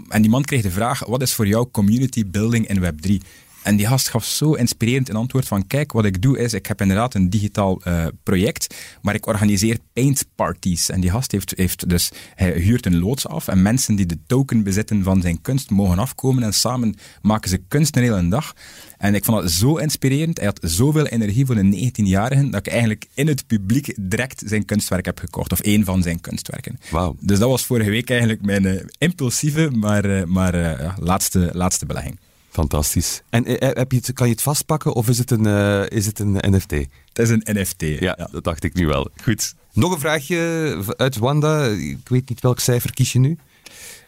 [0.09, 3.27] en die man kreeg de vraag, wat is voor jou community building in Web3?
[3.65, 6.65] En die gast gaf zo inspirerend een antwoord van, kijk, wat ik doe is, ik
[6.65, 10.89] heb inderdaad een digitaal uh, project, maar ik organiseer paint parties.
[10.89, 14.17] En die gast heeft, heeft dus, hij huurt een loods af en mensen die de
[14.27, 18.53] token bezitten van zijn kunst mogen afkomen en samen maken ze kunst een hele dag.
[18.97, 20.37] En ik vond dat zo inspirerend.
[20.37, 24.65] Hij had zoveel energie voor een 19-jarige dat ik eigenlijk in het publiek direct zijn
[24.65, 25.51] kunstwerk heb gekocht.
[25.51, 26.79] Of één van zijn kunstwerken.
[26.91, 27.17] Wow.
[27.19, 31.85] Dus dat was vorige week eigenlijk mijn uh, impulsieve, maar, uh, maar uh, laatste, laatste
[31.85, 32.17] belegging.
[32.55, 33.21] Fantastisch.
[33.29, 36.19] En heb je het, kan je het vastpakken of is het een, uh, is het
[36.19, 36.71] een NFT?
[36.71, 37.81] Het is een NFT.
[37.81, 39.09] Ja, ja, dat dacht ik nu wel.
[39.21, 39.55] Goed.
[39.73, 41.65] Nog een vraagje uit Wanda.
[41.65, 43.37] Ik weet niet welk cijfer kies je nu?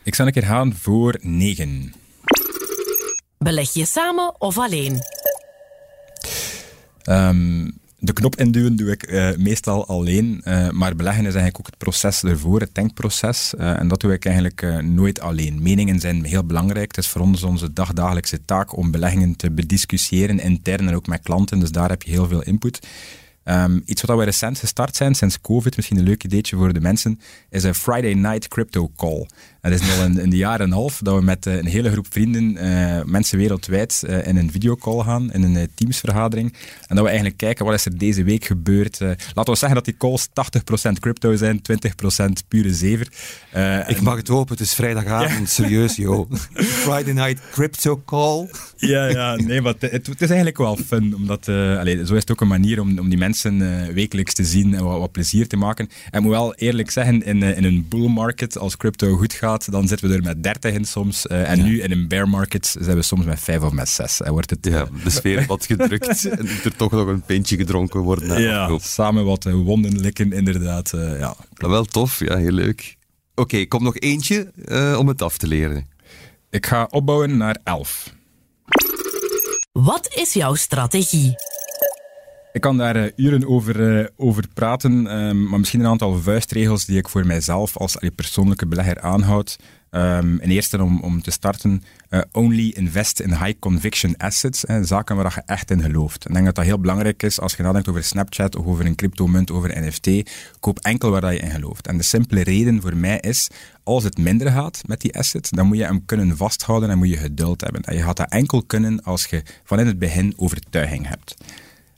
[0.03, 1.93] Ik zal een keer gaan voor 9.
[3.37, 5.01] Beleg je samen of alleen?
[7.09, 11.65] Um, De knop induwen doe ik uh, meestal alleen, uh, maar beleggen is eigenlijk ook
[11.65, 13.53] het proces ervoor, het denkproces.
[13.59, 15.61] Uh, en dat doe ik eigenlijk nooit alleen.
[15.61, 16.95] Meningen zijn heel belangrijk.
[16.95, 21.21] Het is voor ons onze dagdagelijkse taak om beleggingen te bediscussiëren, intern en ook met
[21.21, 21.59] klanten.
[21.59, 22.87] Dus daar heb je heel veel input.
[23.49, 26.81] Um, iets wat we recent gestart zijn, sinds COVID, misschien een leuk ideetje voor de
[26.81, 27.19] mensen,
[27.49, 29.27] is een Friday Night Crypto Call.
[29.71, 31.65] Het is al in, in de jaren en een half dat we met eh, een
[31.65, 36.53] hele groep vrienden, uh, mensen wereldwijd, uh, in een videocall gaan, in een teamsvergadering.
[36.87, 38.99] En dat we eigenlijk kijken, wat is er deze week gebeurd?
[38.99, 41.61] laten we zeggen dat die calls 80% crypto zijn,
[42.21, 43.07] 20% pure zever.
[43.87, 46.31] Ik mag het hopen, het is vrijdagavond, serieus joh.
[46.83, 48.49] Friday Night Crypto Call.
[48.77, 52.31] ja, ja, nee, maar het, het, is eigenlijk wel fun, omdat, allez, zo is het
[52.31, 55.57] ook een manier om, om die mensen wekelijks te zien en wat, wat, plezier te
[55.57, 55.89] maken.
[56.11, 59.87] En moet wel eerlijk zeggen, in, in een bull market, als crypto goed gaat, dan
[59.87, 61.25] zitten we er met 30 in soms.
[61.25, 64.21] Uh, en nu in een bear market zijn we soms met 5 of met 6.
[64.21, 67.99] En wordt het, ja, de sfeer wat gedrukt en er toch nog een pintje gedronken
[67.99, 68.41] worden.
[68.41, 70.93] Ja, samen wat uh, wonden likken, inderdaad.
[70.95, 71.35] Uh, ja.
[71.53, 72.95] Wel tof, ja, heel leuk.
[73.31, 74.51] Oké, okay, kom nog eentje
[74.97, 75.87] om het af te leren.
[76.49, 78.13] Ik ga opbouwen naar 11.
[79.71, 81.35] Wat is jouw strategie?
[82.57, 86.85] Ik kan daar uh, uren over, uh, over praten, um, maar misschien een aantal vuistregels
[86.85, 89.57] die ik voor mijzelf als persoonlijke belegger aanhoud.
[89.91, 94.83] Um, in eerste om, om te starten, uh, only invest in high conviction assets, hè,
[94.83, 96.25] zaken waar je echt in gelooft.
[96.25, 98.95] Ik denk dat dat heel belangrijk is als je nadenkt over Snapchat of over een
[98.95, 100.31] cryptomunt, over NFT.
[100.59, 101.87] Koop enkel waar je in gelooft.
[101.87, 103.47] En de simpele reden voor mij is,
[103.83, 107.09] als het minder gaat met die asset, dan moet je hem kunnen vasthouden en moet
[107.09, 107.81] je geduld hebben.
[107.81, 111.35] En je gaat dat enkel kunnen als je van in het begin overtuiging hebt.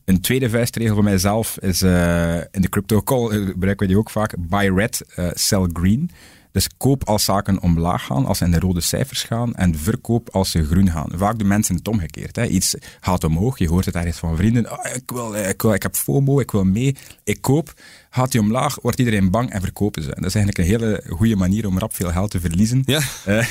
[0.10, 3.97] Een tweede vuistregel voor mijzelf is uh, in de crypto call uh, gebruiken we die
[3.97, 4.36] ook vaak.
[4.38, 6.12] Buy red, uh, sell green.
[6.51, 10.30] Dus koop als zaken omlaag gaan, als ze in de rode cijfers gaan, en verkoop
[10.30, 11.12] als ze groen gaan.
[11.16, 12.36] Vaak doen mensen het omgekeerd.
[12.36, 12.45] Hè.
[12.45, 14.72] Iets gaat omhoog, je hoort het ergens van vrienden.
[14.72, 17.74] Oh, ik, wil, ik, wil, ik heb FOMO, ik wil mee, ik koop.
[18.12, 20.10] Gaat die omlaag, wordt iedereen bang en verkopen ze.
[20.10, 22.82] dat is eigenlijk een hele goede manier om rap veel geld te verliezen.
[22.86, 23.01] Ja.
[23.28, 23.45] Uh,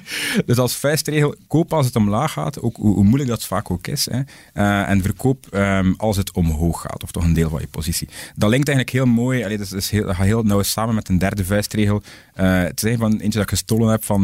[0.46, 3.86] dus als vuistregel, koop als het omlaag gaat, ook hoe, hoe moeilijk dat vaak ook
[3.86, 4.08] is.
[4.10, 4.20] Hè.
[4.54, 8.08] Uh, en verkoop um, als het omhoog gaat, of toch een deel van je positie.
[8.36, 11.08] Dat linkt eigenlijk heel mooi, allee, dat, is heel, dat gaat heel nauw samen met
[11.08, 12.02] een derde vuistregel.
[12.40, 14.20] Uh, het is een van eentje dat ik gestolen heb van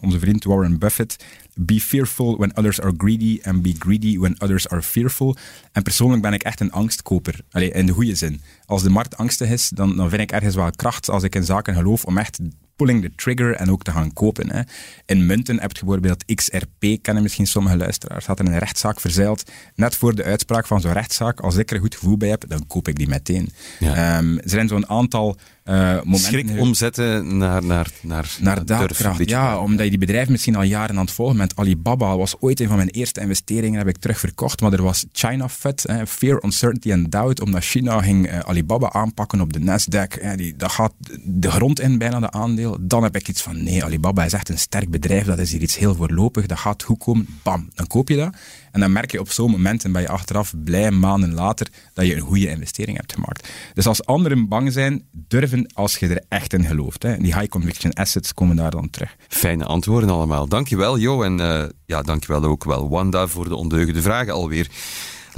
[0.00, 1.16] onze vriend Warren Buffett.
[1.58, 5.36] Be fearful when others are greedy and be greedy when others are fearful.
[5.72, 7.40] En persoonlijk ben ik echt een angstkoper.
[7.50, 8.40] Allee, in de goede zin.
[8.64, 11.44] Als de markt angstig is, dan, dan vind ik ergens wel kracht als ik in
[11.44, 12.38] zaken geloof om echt
[12.76, 14.50] pulling the trigger en ook te gaan kopen.
[14.50, 14.62] Hè.
[15.06, 19.50] In munten heb je bijvoorbeeld XRP, kennen misschien sommige luisteraars, had er een rechtszaak verzeild.
[19.74, 22.44] Net voor de uitspraak van zo'n rechtszaak, als ik er een goed gevoel bij heb,
[22.48, 23.48] dan koop ik die meteen.
[23.78, 24.18] Ja.
[24.18, 26.18] Um, er zijn zo'n aantal uh, momenten...
[26.18, 29.28] Schrik omzetten naar, naar, naar, naar daadkracht.
[29.28, 31.56] Ja, omdat je die bedrijf misschien al jaren aan het volgen bent.
[31.56, 35.48] Alibaba was ooit een van mijn eerste investeringen, heb ik terugverkocht, maar er was China
[35.48, 40.36] Fed, Fear, Uncertainty and Doubt, omdat China ging uh, Alibaba aanpakken op de Nasdaq.
[40.36, 40.92] die, dat gaat
[41.24, 42.65] de grond in bijna, de aandeel.
[42.80, 45.60] Dan heb ik iets van, nee, Alibaba is echt een sterk bedrijf, dat is hier
[45.60, 48.34] iets heel voorlopig, dat gaat goed komen, bam, dan koop je dat.
[48.72, 52.06] En dan merk je op zo'n moment, en ben je achteraf blij, maanden later, dat
[52.06, 53.48] je een goede investering hebt gemaakt.
[53.74, 57.02] Dus als anderen bang zijn, durven als je er echt in gelooft.
[57.02, 57.16] Hè.
[57.16, 59.16] Die high conviction assets komen daar dan terug.
[59.28, 60.48] Fijne antwoorden allemaal.
[60.48, 64.68] Dankjewel Jo en uh, ja, dankjewel ook wel Wanda voor de ondeugende vragen alweer.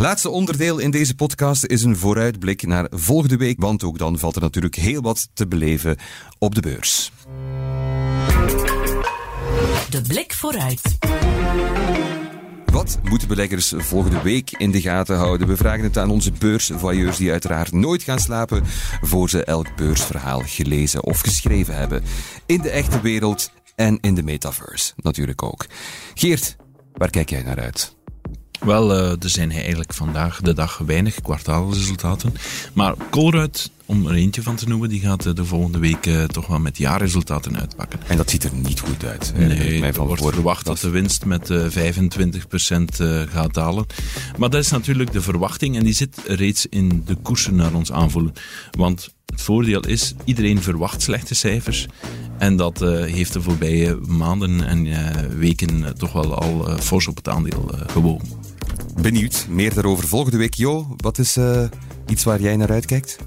[0.00, 4.36] Laatste onderdeel in deze podcast is een vooruitblik naar volgende week, want ook dan valt
[4.36, 5.96] er natuurlijk heel wat te beleven
[6.38, 7.12] op de beurs.
[9.90, 10.98] De blik vooruit.
[12.64, 15.48] Wat moeten beleggers volgende week in de gaten houden?
[15.48, 18.62] We vragen het aan onze beursvoyeurs die uiteraard nooit gaan slapen
[19.00, 22.02] voor ze elk beursverhaal gelezen of geschreven hebben.
[22.46, 25.66] In de echte wereld en in de metaverse natuurlijk ook.
[26.14, 26.56] Geert,
[26.92, 27.96] waar kijk jij naar uit?
[28.60, 32.34] Wel, uh, er zijn eigenlijk vandaag de dag weinig kwartaalresultaten.
[32.72, 36.46] Maar Colruyt, om er eentje van te noemen, die gaat de volgende week uh, toch
[36.46, 38.00] wel met jaarresultaten uitpakken.
[38.06, 39.32] En dat ziet er niet goed uit.
[39.36, 41.68] Nee, er wordt verwacht dat de winst met uh, 25%
[43.28, 43.86] gaat dalen.
[44.38, 47.92] Maar dat is natuurlijk de verwachting en die zit reeds in de koersen naar ons
[47.92, 48.32] aanvoelen.
[48.70, 51.86] Want het voordeel is, iedereen verwacht slechte cijfers.
[52.38, 57.16] En dat uh, heeft de voorbije maanden en uh, weken toch wel al fors op
[57.16, 58.28] het aandeel gewogen.
[59.00, 59.46] Benieuwd.
[59.50, 60.54] Meer daarover volgende week.
[60.54, 61.38] Jo, wat is
[62.06, 63.18] iets waar jij naar uitkijkt?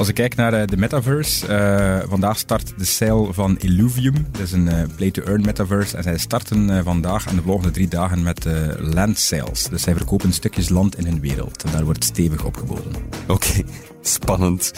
[0.00, 4.26] Als ik kijk naar de metaverse, uh, vandaag start de sale van Illuvium.
[4.30, 5.96] Dat is een uh, play-to-earn metaverse.
[5.96, 8.46] En zij starten vandaag en de volgende drie dagen met
[8.78, 9.68] land sales.
[9.68, 11.62] Dus zij verkopen stukjes land in hun wereld.
[11.62, 12.92] En daar wordt stevig opgeboden.
[13.22, 13.64] Oké, okay.
[14.00, 14.72] spannend.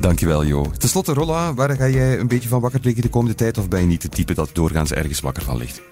[0.00, 0.70] Dankjewel, Jo.
[0.78, 3.58] Ten slotte, Rolla, waar ga jij een beetje van wakker liggen de komende tijd?
[3.58, 5.82] Of ben je niet de type dat doorgaans ergens wakker van ligt?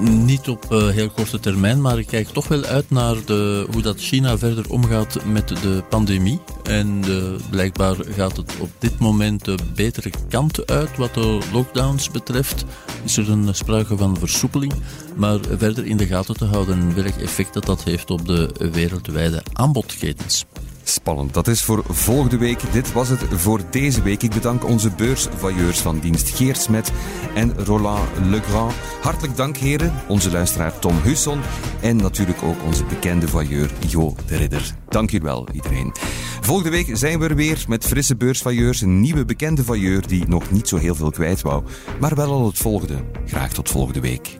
[0.00, 3.82] Niet op uh, heel korte termijn, maar ik kijk toch wel uit naar de, hoe
[3.82, 6.40] dat China verder omgaat met de pandemie.
[6.62, 12.10] En uh, blijkbaar gaat het op dit moment de betere kant uit wat de lockdowns
[12.10, 12.64] betreft.
[13.04, 14.72] Is er een sprake van versoepeling,
[15.16, 19.42] maar verder in de gaten te houden welk effect dat, dat heeft op de wereldwijde
[19.52, 20.44] aanbodketens.
[20.82, 21.34] Spannend.
[21.34, 22.72] Dat is voor volgende week.
[22.72, 24.22] Dit was het voor deze week.
[24.22, 26.92] Ik bedank onze beursvailleurs van dienst Geert Smet
[27.34, 28.72] en Roland Legrand.
[29.02, 29.92] Hartelijk dank, heren.
[30.08, 31.40] Onze luisteraar Tom Husson
[31.82, 34.74] en natuurlijk ook onze bekende vailleur Jo de Ridder.
[34.88, 35.92] Dank wel, iedereen.
[36.40, 38.80] Volgende week zijn we er weer met frisse beursvailleurs.
[38.80, 41.64] Een nieuwe bekende vailleur die nog niet zo heel veel kwijt wou,
[42.00, 43.04] maar wel al het volgende.
[43.26, 44.38] Graag tot volgende week.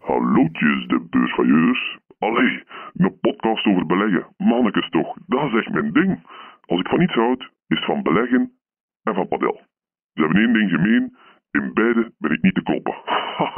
[0.00, 1.99] Hallootjes, de beursvailleurs.
[2.20, 2.62] Allee,
[2.94, 4.26] een podcast over beleggen.
[4.36, 6.26] Mannekes toch, dat is echt mijn ding.
[6.66, 8.52] Als ik van iets houd, is het van beleggen
[9.02, 9.60] en van padel.
[10.14, 11.16] Ze hebben één ding gemeen,
[11.50, 12.94] in beide ben ik niet te kloppen.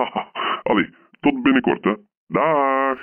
[0.70, 1.94] Allee, tot binnenkort hè.
[2.26, 3.00] Dag!